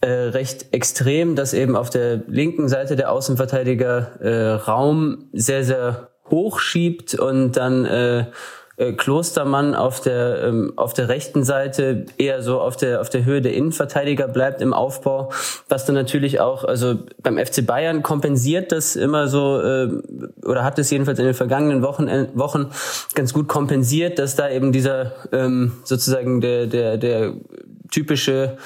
[0.01, 6.09] äh, recht extrem, dass eben auf der linken Seite der Außenverteidiger äh, Raum sehr, sehr
[6.29, 8.27] hoch schiebt und dann äh,
[8.77, 13.25] äh, Klostermann auf der ähm, auf der rechten Seite eher so auf der auf der
[13.25, 15.31] Höhe der Innenverteidiger bleibt im Aufbau,
[15.69, 19.89] was dann natürlich auch also beim FC Bayern kompensiert das immer so äh,
[20.45, 22.71] oder hat es jedenfalls in den vergangenen Wochen äh, Wochen
[23.15, 27.35] ganz gut kompensiert, dass da eben dieser ähm, sozusagen der der der
[27.91, 28.57] typische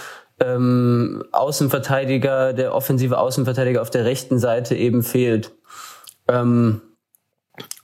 [0.40, 5.52] ähm, Außenverteidiger, der offensive Außenverteidiger auf der rechten Seite eben fehlt.
[6.28, 6.82] Ähm,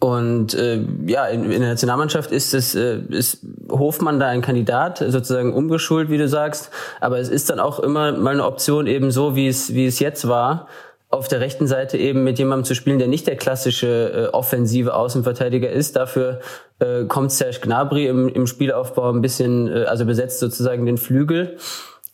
[0.00, 3.38] und äh, ja, in, in der Nationalmannschaft ist es äh, ist
[3.70, 6.70] Hofmann da ein Kandidat, sozusagen umgeschult, wie du sagst.
[7.00, 10.00] Aber es ist dann auch immer mal eine Option, eben so wie es wie es
[10.00, 10.66] jetzt war,
[11.08, 14.94] auf der rechten Seite eben mit jemandem zu spielen, der nicht der klassische äh, offensive
[14.94, 15.94] Außenverteidiger ist.
[15.94, 16.40] Dafür
[16.80, 21.58] äh, kommt Serge Gnabry im, im Spielaufbau ein bisschen, äh, also besetzt sozusagen den Flügel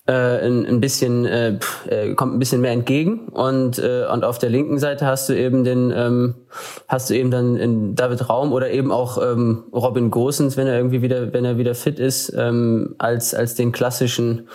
[0.08, 4.38] äh, ein, ein bisschen äh, äh, kommt ein bisschen mehr entgegen und äh, und auf
[4.38, 6.34] der linken Seite hast du eben den ähm,
[6.88, 10.76] hast du eben dann in David Raum oder eben auch ähm, Robin Gosens, wenn er
[10.78, 14.48] irgendwie wieder wenn er wieder fit ist ähm, als als den klassischen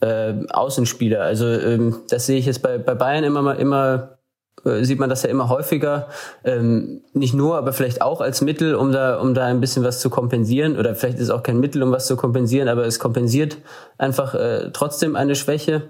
[0.00, 1.22] äh, Außenspieler.
[1.22, 4.19] Also ähm, das sehe ich jetzt bei bei Bayern immer mal immer
[4.82, 6.08] sieht man das ja immer häufiger,
[6.44, 10.00] ähm, nicht nur, aber vielleicht auch als Mittel, um da, um da ein bisschen was
[10.00, 10.78] zu kompensieren.
[10.78, 13.56] Oder vielleicht ist es auch kein Mittel, um was zu kompensieren, aber es kompensiert
[13.96, 15.84] einfach äh, trotzdem eine Schwäche.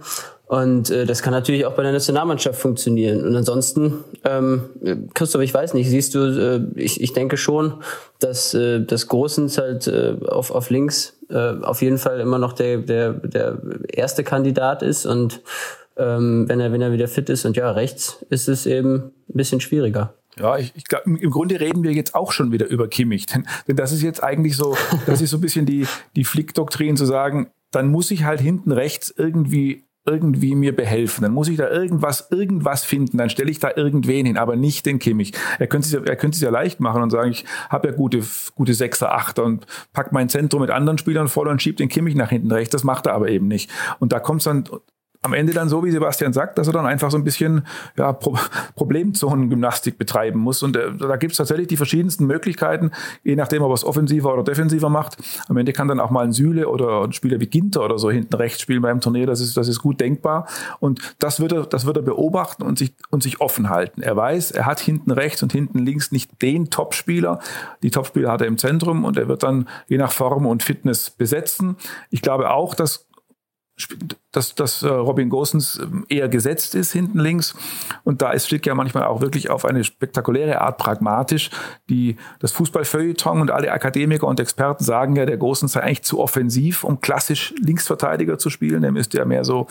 [0.46, 3.24] Und äh, das kann natürlich auch bei der Nationalmannschaft funktionieren.
[3.24, 7.74] Und ansonsten, ähm, Christoph, ich weiß nicht, siehst du, äh, ich, ich denke schon,
[8.18, 12.52] dass äh, das Großens halt äh, auf, auf links äh, auf jeden Fall immer noch
[12.52, 13.58] der, der, der
[13.92, 15.40] erste Kandidat ist und
[16.00, 17.44] ähm, wenn er wenn er wieder fit ist.
[17.44, 20.14] Und ja, rechts ist es eben ein bisschen schwieriger.
[20.38, 23.26] Ja, ich, ich glaube, im Grunde reden wir jetzt auch schon wieder über Kimmich.
[23.34, 25.86] Denn, denn das ist jetzt eigentlich so, das ist so ein bisschen die,
[26.16, 31.22] die Flick-Doktrin zu sagen, dann muss ich halt hinten rechts irgendwie irgendwie mir behelfen.
[31.22, 33.18] Dann muss ich da irgendwas, irgendwas finden.
[33.18, 35.32] Dann stelle ich da irgendwen hin, aber nicht den Kimmich.
[35.58, 37.94] Er könnte es ja, er könnte es ja leicht machen und sagen, ich habe ja
[37.94, 38.22] gute,
[38.54, 42.14] gute Sechser, Achter und pack mein Zentrum mit anderen Spielern voll und schieb den Kimmich
[42.14, 42.72] nach hinten rechts.
[42.72, 43.70] Das macht er aber eben nicht.
[43.98, 44.64] Und da kommt es dann
[45.22, 48.12] am Ende dann so, wie Sebastian sagt, dass er dann einfach so ein bisschen ja,
[48.12, 48.38] Pro
[48.74, 50.62] Problemzonengymnastik betreiben muss.
[50.62, 52.90] Und äh, da gibt es tatsächlich die verschiedensten Möglichkeiten,
[53.22, 55.18] je nachdem, ob er es offensiver oder defensiver macht.
[55.48, 58.10] Am Ende kann dann auch mal ein Süle oder ein Spieler wie Ginter oder so
[58.10, 59.26] hinten rechts spielen beim Turnier.
[59.26, 60.46] Das ist, das ist gut denkbar.
[60.78, 64.00] Und das wird er, das wird er beobachten und sich, und sich offen halten.
[64.00, 67.40] Er weiß, er hat hinten rechts und hinten links nicht den Topspieler.
[67.82, 71.10] Die Topspieler hat er im Zentrum und er wird dann je nach Form und Fitness
[71.10, 71.76] besetzen.
[72.08, 73.09] Ich glaube auch, dass
[74.32, 77.54] dass, dass äh, Robin Gosens ähm, eher gesetzt ist hinten links.
[78.04, 81.50] Und da ist Flick ja manchmal auch wirklich auf eine spektakuläre Art pragmatisch.
[81.88, 86.20] Die, das Fußballfeuilleton und alle Akademiker und Experten sagen ja, der Gosens sei eigentlich zu
[86.20, 88.84] offensiv, um klassisch Linksverteidiger zu spielen.
[88.84, 89.66] Er müsste ja mehr so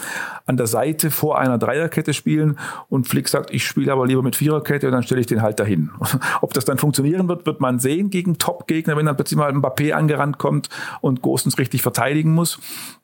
[0.45, 2.57] an der Seite vor einer Dreierkette spielen.
[2.89, 5.59] Und Flick sagt, ich spiele aber lieber mit Viererkette und dann stelle ich den halt
[5.59, 5.91] dahin.
[6.41, 9.61] Ob das dann funktionieren wird, wird man sehen gegen Top-Gegner, wenn dann plötzlich mal ein
[9.61, 10.69] Mbappé angerannt kommt
[11.01, 12.59] und Gosens richtig verteidigen muss.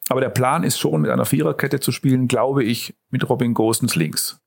[0.10, 3.96] Aber der Plan ist schon, mit einer Viererkette zu spielen, glaube ich, mit Robin Gosens
[3.96, 4.40] links.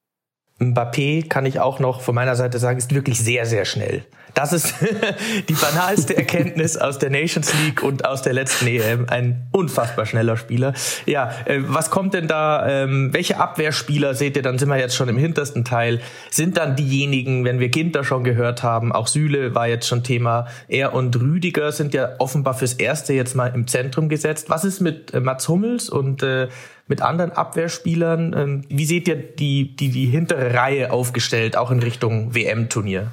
[0.59, 4.05] Mbappé kann ich auch noch von meiner Seite sagen, ist wirklich sehr, sehr schnell.
[4.35, 4.75] Das ist
[5.49, 9.09] die banalste Erkenntnis aus der Nations League und aus der letzten EM.
[9.09, 10.75] Ein unfassbar schneller Spieler.
[11.07, 12.67] Ja, äh, was kommt denn da?
[12.69, 14.43] Ähm, welche Abwehrspieler seht ihr?
[14.43, 16.01] Dann sind wir jetzt schon im hintersten Teil.
[16.31, 20.47] Sind dann diejenigen, wenn wir Ginter schon gehört haben, auch Süle war jetzt schon Thema.
[20.69, 24.51] Er und Rüdiger sind ja offenbar fürs Erste jetzt mal im Zentrum gesetzt.
[24.51, 26.49] Was ist mit äh, Mats Hummels und äh,
[26.89, 28.35] mit anderen Abwehrspielern?
[28.37, 33.13] Ähm, wie seht ihr die, die, die hintere Reihe aufgestellt, auch in Richtung WM-Turnier?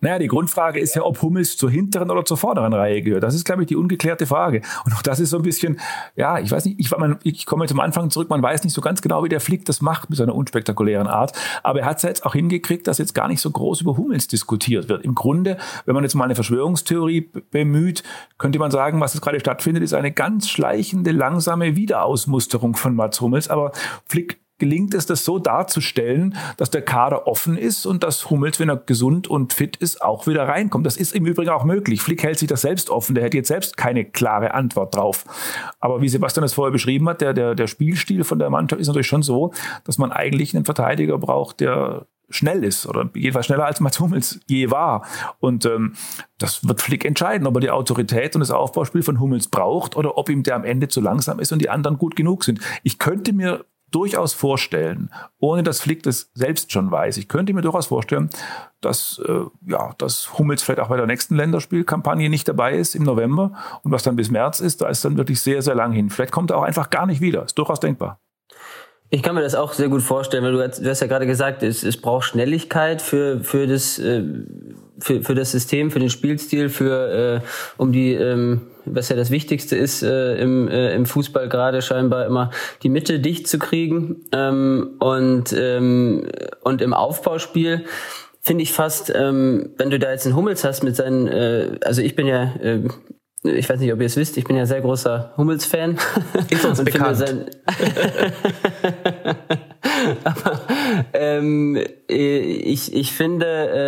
[0.00, 3.24] Naja, die Grundfrage ist ja, ob Hummels zur hinteren oder zur vorderen Reihe gehört.
[3.24, 4.62] Das ist, glaube ich, die ungeklärte Frage.
[4.84, 5.80] Und auch das ist so ein bisschen,
[6.14, 8.80] ja, ich weiß nicht, ich, man, ich komme zum Anfang zurück, man weiß nicht so
[8.80, 11.32] ganz genau, wie der Flick das macht mit seiner unspektakulären Art.
[11.64, 14.28] Aber er hat es jetzt auch hingekriegt, dass jetzt gar nicht so groß über Hummels
[14.28, 15.04] diskutiert wird.
[15.04, 18.04] Im Grunde, wenn man jetzt mal eine Verschwörungstheorie bemüht,
[18.38, 23.20] könnte man sagen, was jetzt gerade stattfindet, ist eine ganz schleichende, langsame Wiederausmusterung von Mats
[23.20, 23.48] Hummels.
[23.48, 23.72] Aber
[24.06, 28.68] Flick gelingt es, das so darzustellen, dass der Kader offen ist und dass Hummels, wenn
[28.68, 30.86] er gesund und fit ist, auch wieder reinkommt.
[30.86, 32.02] Das ist im Übrigen auch möglich.
[32.02, 33.14] Flick hält sich das selbst offen.
[33.14, 35.24] Der hätte jetzt selbst keine klare Antwort drauf.
[35.80, 38.88] Aber wie Sebastian es vorher beschrieben hat, der, der, der Spielstil von der Mannschaft ist
[38.88, 39.52] natürlich schon so,
[39.84, 44.40] dass man eigentlich einen Verteidiger braucht, der schnell ist oder jedenfalls schneller als Mats Hummels
[44.46, 45.06] je war.
[45.40, 45.94] Und ähm,
[46.36, 50.18] das wird Flick entscheiden, ob er die Autorität und das Aufbauspiel von Hummels braucht oder
[50.18, 52.60] ob ihm der am Ende zu langsam ist und die anderen gut genug sind.
[52.82, 57.62] Ich könnte mir durchaus vorstellen, ohne dass Flick das selbst schon weiß, ich könnte mir
[57.62, 58.30] durchaus vorstellen,
[58.80, 63.02] dass, äh, ja, dass Hummels vielleicht auch bei der nächsten Länderspielkampagne nicht dabei ist im
[63.02, 66.10] November und was dann bis März ist, da ist dann wirklich sehr, sehr lang hin.
[66.10, 67.44] Vielleicht kommt er auch einfach gar nicht wieder.
[67.44, 68.20] Ist durchaus denkbar.
[69.10, 71.26] Ich kann mir das auch sehr gut vorstellen, weil du, hast, du hast ja gerade
[71.26, 74.22] gesagt, es, es braucht Schnelligkeit für, für, das, äh,
[74.98, 77.46] für, für das System, für den Spielstil, für äh,
[77.78, 82.26] um die, ähm, was ja das Wichtigste ist äh, im, äh, im Fußball gerade scheinbar
[82.26, 82.50] immer,
[82.82, 84.26] die Mitte dicht zu kriegen.
[84.32, 86.26] Ähm, und, ähm,
[86.62, 87.86] und im Aufbauspiel
[88.42, 92.02] finde ich fast, ähm, wenn du da jetzt einen Hummels hast mit seinen, äh, also
[92.02, 92.82] ich bin ja äh,
[93.44, 95.98] ich weiß nicht, ob ihr es wisst, ich bin ja sehr großer Hummels-Fan.
[96.50, 97.22] Ist uns bekannt.
[100.24, 100.60] Aber
[101.12, 103.46] ähm, äh, ich, ich finde,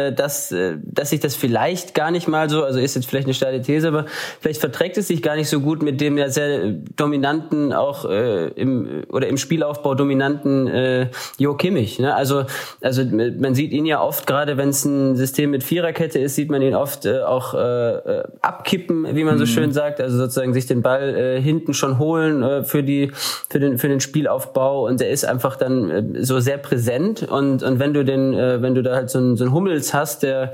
[0.08, 3.26] äh, dass, äh, dass sich das vielleicht gar nicht mal so, also ist jetzt vielleicht
[3.26, 4.04] eine steile These, aber
[4.40, 8.48] vielleicht verträgt es sich gar nicht so gut mit dem ja sehr dominanten, auch äh,
[8.48, 11.06] im oder im Spielaufbau dominanten äh,
[11.38, 11.98] Jo Kimmich.
[11.98, 12.14] Ne?
[12.14, 12.44] Also,
[12.82, 16.50] also man sieht ihn ja oft, gerade wenn es ein System mit Viererkette ist, sieht
[16.50, 19.48] man ihn oft äh, auch äh, abkippen, wie man so mhm.
[19.48, 23.12] schön sagt, also sozusagen sich den Ball äh, hinten schon holen äh, für die
[23.48, 27.62] für den für den Spielaufbau und der ist einfach dann äh, so sehr präsent und
[27.62, 30.22] und wenn du den äh, wenn du da halt so ein, so ein Hummels hast,
[30.22, 30.52] der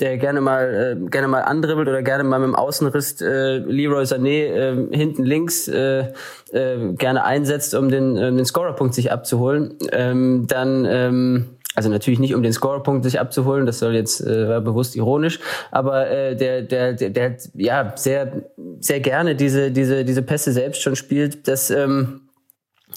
[0.00, 4.04] der gerne mal äh, gerne mal andribbelt oder gerne mal mit dem Außenriss äh, Leroy
[4.04, 6.12] Sané äh, hinten links äh,
[6.52, 12.18] äh, gerne einsetzt, um den äh, den Scorerpunkt sich abzuholen, ähm, dann ähm, also natürlich
[12.18, 15.40] nicht um den Scorerpunkt sich abzuholen, das soll jetzt äh, bewusst ironisch,
[15.70, 18.44] aber äh, der der der, der ja sehr
[18.80, 22.27] sehr gerne diese diese diese Pässe selbst schon spielt, das ähm,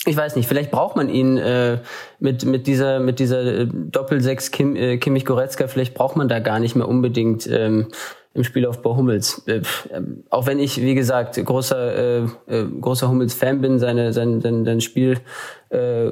[0.05, 1.79] ich weiß nicht, vielleicht braucht man ihn äh,
[2.19, 6.39] mit mit dieser mit dieser äh, Doppelsechs Kim, äh, Kimmich Goretzka, vielleicht braucht man da
[6.39, 7.87] gar nicht mehr unbedingt ähm,
[8.33, 9.43] im Spielaufbau Hummels.
[9.45, 14.11] Äh, äh, auch wenn ich, wie gesagt, großer äh, äh, großer Hummels Fan bin, seine
[14.11, 15.19] sein sein, sein Spiel
[15.69, 16.11] äh,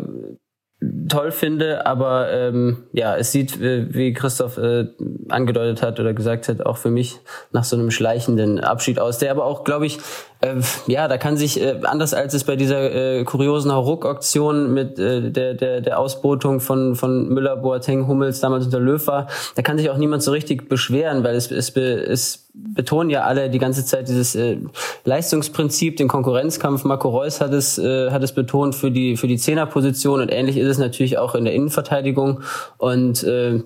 [1.09, 4.87] toll finde, aber ähm, ja, es sieht, äh, wie Christoph äh,
[5.27, 7.19] angedeutet hat oder gesagt hat, auch für mich
[7.51, 9.99] nach so einem schleichenden Abschied aus, der aber auch, glaube ich,
[10.41, 10.55] äh,
[10.87, 15.31] ja, da kann sich, äh, anders als es bei dieser äh, kuriosen Hauruck-Auktion mit äh,
[15.31, 19.77] der, der, der Ausbotung von, von Müller, Boateng, Hummels damals unter Löw war, da kann
[19.77, 23.85] sich auch niemand so richtig beschweren, weil es, es, es betonen ja alle die ganze
[23.85, 24.57] Zeit dieses äh,
[25.03, 26.85] Leistungsprinzip, den Konkurrenzkampf.
[26.85, 30.57] Marco Reus hat es, äh, hat es betont für die, für die Zehnerposition und ähnlich
[30.57, 32.41] ist es natürlich auch in der Innenverteidigung.
[32.77, 33.61] Und äh,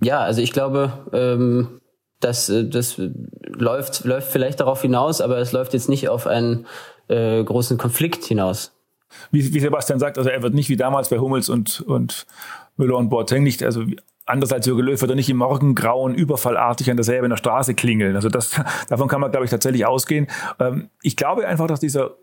[0.00, 1.80] ja, also ich glaube, ähm,
[2.24, 3.00] das, äh, das
[3.46, 6.66] läuft, läuft vielleicht darauf hinaus, aber es läuft jetzt nicht auf einen
[7.08, 8.72] äh, großen Konflikt hinaus.
[9.30, 12.26] Wie, wie Sebastian sagt, also er wird nicht wie damals bei Hummels und, und
[12.76, 13.84] Müller und Boateng nicht, also
[14.26, 18.16] anders als Jürgen Löw wird er nicht im Morgengrauen überfallartig an derselben der Straße klingeln.
[18.16, 20.26] Also das, davon kann man, glaube ich, tatsächlich ausgehen.
[20.58, 22.16] Ähm, ich glaube einfach, dass dieser,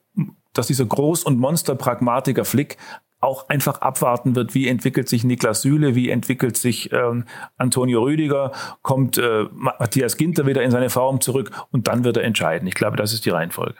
[0.53, 2.77] dass dieser Groß- und Monster-Pragmatiker Flick
[3.21, 7.25] auch einfach abwarten wird, wie entwickelt sich Niklas Süle, wie entwickelt sich ähm,
[7.57, 12.23] Antonio Rüdiger, kommt äh, Matthias Ginter wieder in seine Form zurück und dann wird er
[12.23, 12.67] entscheiden.
[12.67, 13.75] Ich glaube, das ist die Reihenfolge.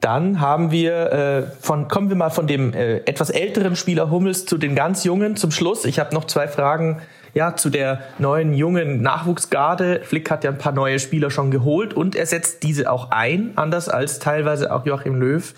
[0.00, 4.44] Dann haben wir äh, von kommen wir mal von dem äh, etwas älteren Spieler Hummels
[4.44, 5.84] zu den ganz jungen zum Schluss.
[5.84, 7.00] Ich habe noch zwei Fragen
[7.32, 10.02] ja zu der neuen jungen Nachwuchsgarde.
[10.04, 13.52] Flick hat ja ein paar neue Spieler schon geholt und er setzt diese auch ein,
[13.56, 15.54] anders als teilweise auch Joachim Löw.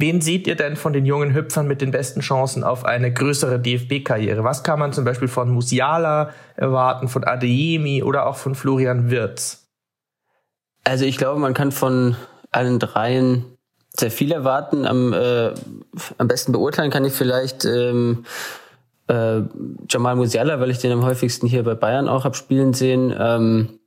[0.00, 3.58] Wen seht ihr denn von den jungen Hüpfern mit den besten Chancen auf eine größere
[3.58, 4.44] DFB-Karriere?
[4.44, 9.66] Was kann man zum Beispiel von Musiala erwarten, von Adeyemi oder auch von Florian Wirz?
[10.84, 12.14] Also ich glaube, man kann von
[12.52, 13.44] allen dreien
[13.88, 14.86] sehr viel erwarten.
[14.86, 15.50] Am, äh,
[16.16, 18.24] am besten beurteilen kann ich vielleicht ähm,
[19.08, 19.40] äh,
[19.90, 23.12] Jamal Musiala, weil ich den am häufigsten hier bei Bayern auch hab spielen sehen.
[23.18, 23.77] Ähm,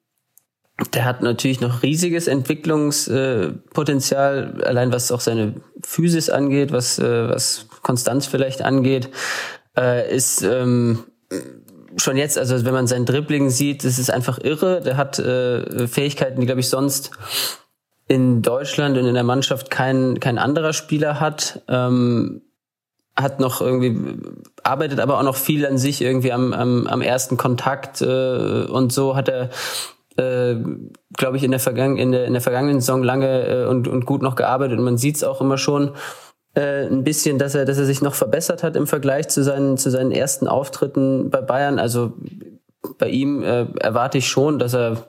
[0.94, 5.54] der hat natürlich noch riesiges Entwicklungspotenzial, allein was auch seine
[5.84, 9.10] Physis angeht, was, äh, was Konstanz vielleicht angeht,
[9.78, 11.04] äh, ist ähm,
[11.98, 14.82] schon jetzt, also wenn man sein Dribbling sieht, das ist einfach irre.
[14.82, 17.12] Der hat äh, Fähigkeiten, die, glaube ich, sonst
[18.08, 21.62] in Deutschland und in der Mannschaft kein, kein anderer Spieler hat.
[21.68, 22.42] Ähm,
[23.16, 23.98] hat noch irgendwie,
[24.64, 28.94] arbeitet aber auch noch viel an sich irgendwie am, am, am ersten Kontakt äh, und
[28.94, 29.50] so hat er
[30.22, 30.64] äh,
[31.18, 34.06] glaube ich, in der, Vergangen in, der, in der vergangenen Saison lange äh, und, und
[34.06, 35.92] gut noch gearbeitet und man sieht es auch immer schon.
[36.54, 39.78] äh, ein bisschen, dass er, dass er sich noch verbessert hat im Vergleich zu seinen,
[39.78, 41.80] zu seinen ersten Auftritten bei Bayern.
[41.80, 42.14] Also
[42.98, 45.08] bei ihm äh, erwarte ich schon, dass er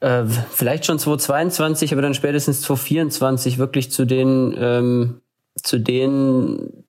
[0.00, 5.20] äh, vielleicht schon 2022, aber dann spätestens 2024 wirklich zu den ähm,
[5.62, 6.84] zu den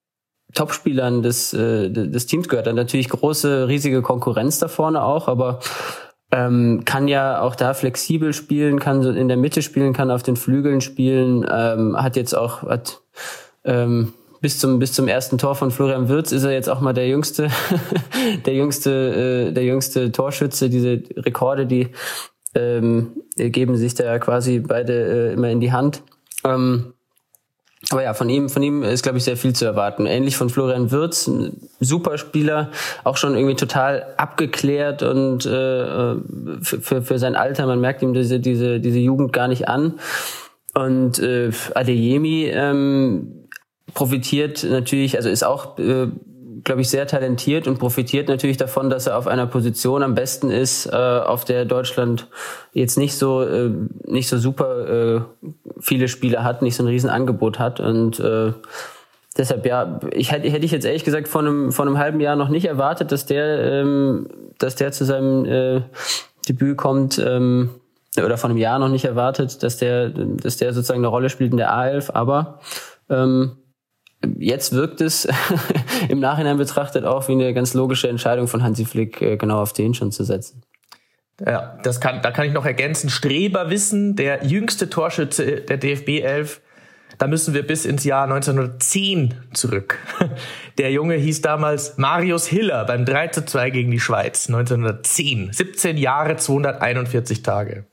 [0.54, 2.68] Topspielern des äh, des Teams gehört.
[2.68, 5.60] Dann natürlich große riesige Konkurrenz da vorne auch, aber
[6.34, 10.24] ähm, kann ja auch da flexibel spielen, kann so in der Mitte spielen, kann auf
[10.24, 13.02] den Flügeln spielen, ähm, hat jetzt auch hat
[13.64, 16.94] ähm, bis zum bis zum ersten Tor von Florian Wirz ist er jetzt auch mal
[16.94, 17.50] der jüngste
[18.46, 21.90] der jüngste äh, der jüngste Torschütze diese Rekorde die
[22.56, 26.04] ähm, geben sich da quasi beide äh, immer in die Hand.
[26.44, 26.94] Ähm,
[27.90, 30.06] aber ja, von ihm, von ihm ist, glaube ich, sehr viel zu erwarten.
[30.06, 32.72] Ähnlich von Florian Wirz, ein super Spieler,
[33.04, 35.50] auch schon irgendwie total abgeklärt und äh,
[36.62, 40.00] für, für, für sein Alter, man merkt ihm diese, diese, diese Jugend gar nicht an.
[40.74, 43.48] Und äh, Adeyemi ähm,
[43.94, 46.08] profitiert natürlich, also ist auch äh,
[46.64, 50.50] glaube ich, sehr talentiert und profitiert natürlich davon, dass er auf einer Position am besten
[50.52, 52.28] ist, äh, auf der Deutschland
[52.74, 53.72] jetzt nicht so äh,
[54.06, 55.22] nicht so super äh,
[55.80, 58.54] viele Spieler hat, nicht so ein Riesenangebot hat und äh,
[59.38, 62.36] deshalb ja, ich hätte hätte ich jetzt ehrlich gesagt vor einem vor einem halben Jahr
[62.36, 65.82] noch nicht erwartet, dass der ähm, dass der zu seinem äh,
[66.48, 67.20] Debüt kommt.
[67.20, 67.70] Ähm,
[68.18, 71.52] oder vor einem Jahr noch nicht erwartet, dass der, dass der sozusagen eine Rolle spielt
[71.52, 72.60] in der A11, aber
[73.10, 73.54] ähm,
[74.38, 75.28] jetzt wirkt es
[76.10, 79.74] im Nachhinein betrachtet auch wie eine ganz logische Entscheidung von Hansi Flick, äh, genau auf
[79.74, 80.64] den schon zu setzen.
[81.46, 83.10] Ja, das kann, da kann ich noch ergänzen.
[83.10, 86.62] Streberwissen, der jüngste Torschütze der DFB 11.
[87.18, 90.00] Da müssen wir bis ins Jahr 1910 zurück.
[90.80, 95.54] Der Junge hieß damals Marius Hiller beim 3 zu 2 gegen die Schweiz 1910.
[95.54, 97.86] 17 Jahre, 241 Tage.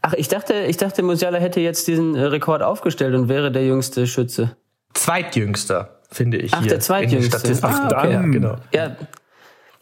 [0.00, 3.66] Ach, ich dachte, ich dachte, Musiala hätte jetzt diesen äh, Rekord aufgestellt und wäre der
[3.66, 4.56] jüngste Schütze
[4.98, 6.52] zweitjüngster, finde ich.
[6.52, 7.58] Ach, hier der zweitjüngste.
[7.62, 8.12] Ach, okay.
[8.12, 8.56] ja, genau.
[8.72, 8.96] Ja,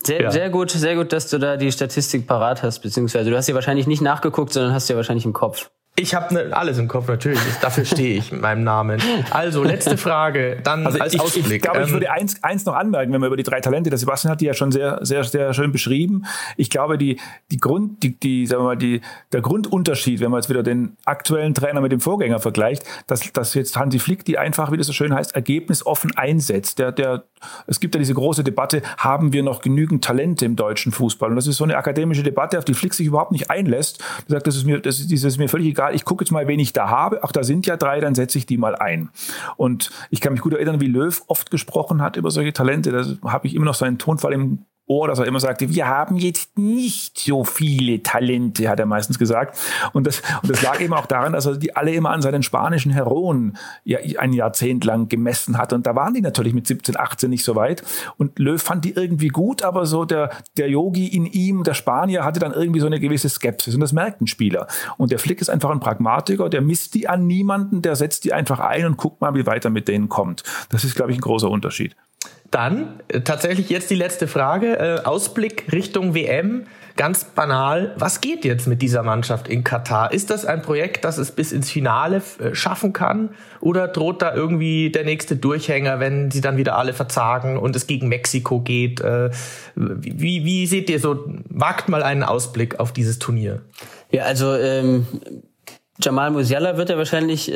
[0.04, 0.30] sehr, ja.
[0.30, 3.54] sehr gut, sehr gut, dass du da die Statistik parat hast, beziehungsweise du hast sie
[3.54, 5.70] wahrscheinlich nicht nachgeguckt, sondern hast sie wahrscheinlich im Kopf.
[5.98, 7.40] Ich habe ne, alles im Kopf, natürlich.
[7.62, 9.00] Dafür stehe ich mit meinem Namen.
[9.30, 11.50] Also, letzte Frage, dann also als ich, Ausblick.
[11.50, 13.88] Ich glaube, ich ähm, würde eins, eins noch anmerken, wenn wir über die drei Talente,
[13.88, 16.26] der Sebastian hat die ja schon sehr, sehr, sehr schön beschrieben.
[16.58, 17.18] Ich glaube, die,
[17.50, 19.00] die Grund, die, die, sagen wir mal, die,
[19.32, 23.54] der Grundunterschied, wenn man jetzt wieder den aktuellen Trainer mit dem Vorgänger vergleicht, dass, dass
[23.54, 26.78] jetzt Hansi Flick die einfach, wie das so schön heißt, ergebnisoffen einsetzt.
[26.78, 27.24] Der, der,
[27.66, 31.30] es gibt ja diese große Debatte, haben wir noch genügend Talente im deutschen Fußball?
[31.30, 34.02] Und das ist so eine akademische Debatte, auf die Flick sich überhaupt nicht einlässt.
[34.28, 36.24] Er sagt, das ist mir, das ist, das ist mir völlig egal egal, ich gucke
[36.24, 37.20] jetzt mal, wen ich da habe.
[37.22, 39.10] Ach, da sind ja drei, dann setze ich die mal ein.
[39.56, 42.92] Und ich kann mich gut erinnern, wie Löw oft gesprochen hat über solche Talente.
[42.92, 46.16] Da habe ich immer noch seinen Tonfall im Ohr, dass er immer sagte, wir haben
[46.16, 49.58] jetzt nicht so viele Talente, hat er meistens gesagt.
[49.92, 52.44] Und das, und das lag eben auch daran, dass er die alle immer an seinen
[52.44, 55.72] spanischen Heroen ja, ein Jahrzehnt lang gemessen hat.
[55.72, 57.82] Und da waren die natürlich mit 17, 18 nicht so weit.
[58.16, 62.24] Und Löw fand die irgendwie gut, aber so der, der Yogi in ihm, der Spanier,
[62.24, 63.74] hatte dann irgendwie so eine gewisse Skepsis.
[63.74, 64.68] Und das merkten Spieler.
[64.98, 68.32] Und der Flick ist einfach ein Pragmatiker, der misst die an niemanden, der setzt die
[68.32, 70.44] einfach ein und guckt mal, wie weiter mit denen kommt.
[70.68, 71.96] Das ist, glaube ich, ein großer Unterschied.
[72.50, 74.78] Dann äh, tatsächlich jetzt die letzte Frage.
[74.78, 76.66] Äh, Ausblick Richtung WM.
[76.96, 80.12] Ganz banal, was geht jetzt mit dieser Mannschaft in Katar?
[80.12, 83.30] Ist das ein Projekt, das es bis ins Finale äh, schaffen kann?
[83.60, 87.86] Oder droht da irgendwie der nächste Durchhänger, wenn sie dann wieder alle verzagen und es
[87.86, 89.02] gegen Mexiko geht?
[89.02, 89.30] Äh,
[89.74, 93.60] wie, wie seht ihr so, wagt mal einen Ausblick auf dieses Turnier?
[94.10, 95.06] Ja, also ähm,
[96.00, 97.54] Jamal Musiala wird er wahrscheinlich, äh,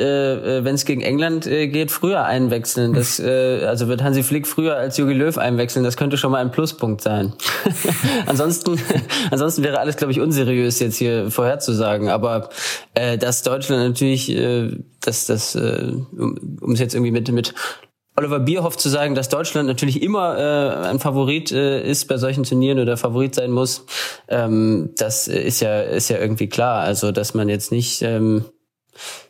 [0.59, 2.93] äh wenn es gegen England äh, geht, früher einwechseln.
[2.93, 5.83] Das, äh, also wird Hansi Flick früher als Jogi Löw einwechseln.
[5.83, 7.33] Das könnte schon mal ein Pluspunkt sein.
[8.25, 8.79] ansonsten,
[9.29, 12.09] ansonsten wäre alles, glaube ich, unseriös jetzt hier vorherzusagen.
[12.09, 12.49] Aber
[12.93, 17.53] äh, dass Deutschland natürlich, äh, dass das, äh, um es jetzt irgendwie mit mit
[18.15, 22.43] Oliver Bierhoff zu sagen, dass Deutschland natürlich immer äh, ein Favorit äh, ist bei solchen
[22.43, 23.85] Turnieren oder Favorit sein muss,
[24.27, 26.81] ähm, das ist ja ist ja irgendwie klar.
[26.81, 28.45] Also dass man jetzt nicht ähm,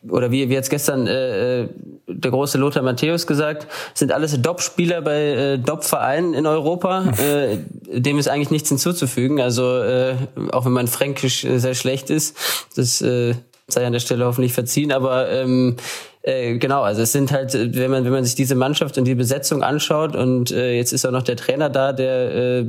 [0.10, 1.70] oder wie, wie jetzt gestern äh, äh
[2.08, 7.06] der große Lothar Matthäus gesagt, sind alles DOP-Spieler bei äh, DOP-Vereinen in Europa.
[7.18, 9.40] Äh, dem ist eigentlich nichts hinzuzufügen.
[9.40, 10.16] Also äh,
[10.52, 12.36] auch wenn man fränkisch äh, sehr schlecht ist,
[12.76, 13.36] das äh,
[13.68, 15.78] sei an der Stelle hoffentlich verziehen, aber ähm,
[16.24, 19.16] äh, genau, also es sind halt, wenn man, wenn man sich diese Mannschaft und die
[19.16, 22.68] Besetzung anschaut und äh, jetzt ist auch noch der Trainer da, der, äh,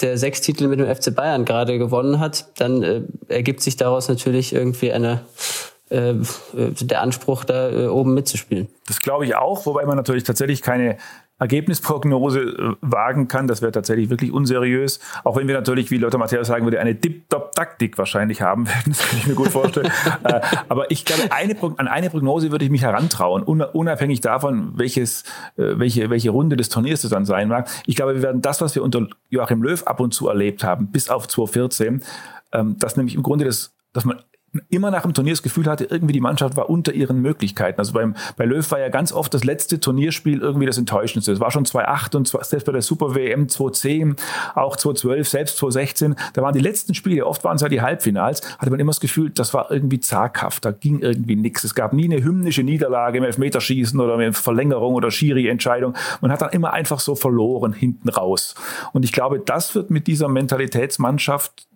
[0.00, 4.08] der sechs Titel mit dem FC Bayern gerade gewonnen hat, dann äh, ergibt sich daraus
[4.08, 5.20] natürlich irgendwie eine
[5.90, 6.14] äh,
[6.52, 8.68] der Anspruch, da äh, oben mitzuspielen.
[8.86, 10.98] Das glaube ich auch, wobei man natürlich tatsächlich keine
[11.38, 13.46] Ergebnisprognose äh, wagen kann.
[13.46, 15.00] Das wäre tatsächlich wirklich unseriös.
[15.24, 18.78] Auch wenn wir natürlich, wie Lothar Matthäus sagen würde, eine Dip-Dop-Taktik wahrscheinlich haben werden.
[18.98, 19.90] Das kann ich mir gut vorstellen.
[20.24, 25.22] äh, aber ich glaube, eine, an eine Prognose würde ich mich herantrauen, unabhängig davon, welches,
[25.56, 27.68] äh, welche, welche Runde des Turniers es dann sein mag.
[27.86, 30.90] Ich glaube, wir werden das, was wir unter Joachim Löw ab und zu erlebt haben,
[30.90, 32.02] bis auf 2014,
[32.52, 34.22] ähm, dass nämlich im Grunde das, dass man
[34.68, 37.80] immer nach dem Turnier das Gefühl hatte, irgendwie die Mannschaft war unter ihren Möglichkeiten.
[37.80, 41.32] Also beim, bei Löw war ja ganz oft das letzte Turnierspiel irgendwie das Enttäuschendste.
[41.32, 44.16] Es war schon 2008 und selbst bei der Super WM 2010,
[44.54, 48.42] auch 2012, selbst 2016, da waren die letzten Spiele, oft waren es ja die Halbfinals,
[48.58, 51.64] hatte man immer das Gefühl, das war irgendwie zaghaft, da ging irgendwie nichts.
[51.64, 55.94] Es gab nie eine hymnische Niederlage im Elfmeterschießen oder eine Verlängerung oder Schiri-Entscheidung.
[56.20, 58.54] Man hat dann immer einfach so verloren hinten raus.
[58.92, 61.68] Und ich glaube, das wird mit dieser Mentalitätsmannschaft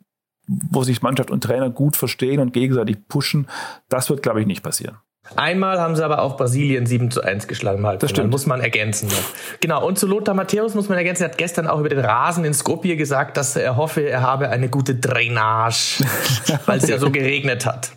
[0.47, 3.49] wo sich Mannschaft und Trainer gut verstehen und gegenseitig pushen.
[3.89, 4.99] Das wird, glaube ich, nicht passieren.
[5.37, 7.87] Einmal haben sie aber auch Brasilien 7 zu 1 geschlagen.
[7.87, 8.03] Halt.
[8.03, 8.31] Das stimmt.
[8.31, 9.09] muss man ergänzen.
[9.61, 9.87] Genau.
[9.87, 11.23] Und zu Lothar Matthäus muss man ergänzen.
[11.23, 14.49] Er hat gestern auch über den Rasen in Skopje gesagt, dass er hoffe, er habe
[14.49, 16.05] eine gute Drainage,
[16.67, 17.93] weil es ja so geregnet hat.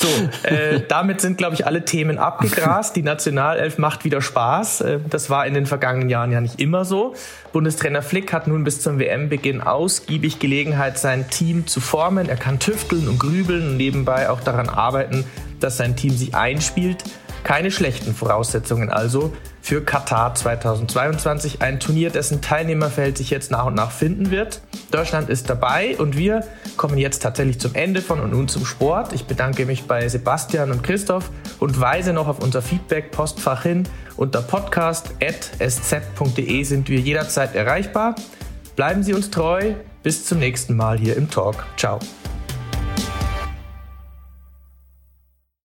[0.00, 0.06] So,
[0.44, 2.94] äh, damit sind, glaube ich, alle Themen abgegrast.
[2.94, 4.80] Die Nationalelf macht wieder Spaß.
[4.82, 7.14] Äh, das war in den vergangenen Jahren ja nicht immer so.
[7.52, 12.28] Bundestrainer Flick hat nun bis zum WM-Beginn ausgiebig Gelegenheit, sein Team zu formen.
[12.28, 15.24] Er kann tüfteln und grübeln und nebenbei auch daran arbeiten,
[15.58, 17.02] dass sein Team sich einspielt.
[17.42, 19.32] Keine schlechten Voraussetzungen also
[19.68, 24.62] für Katar 2022, ein Turnier, dessen Teilnehmerfeld sich jetzt nach und nach finden wird.
[24.92, 26.42] Deutschland ist dabei und wir
[26.78, 29.12] kommen jetzt tatsächlich zum Ende von und nun zum Sport.
[29.12, 33.86] Ich bedanke mich bei Sebastian und Christoph und weise noch auf unser Feedback-Postfach hin.
[34.16, 38.14] Unter podcast.sz.de sind wir jederzeit erreichbar.
[38.74, 39.74] Bleiben Sie uns treu.
[40.02, 41.66] Bis zum nächsten Mal hier im Talk.
[41.76, 41.98] Ciao.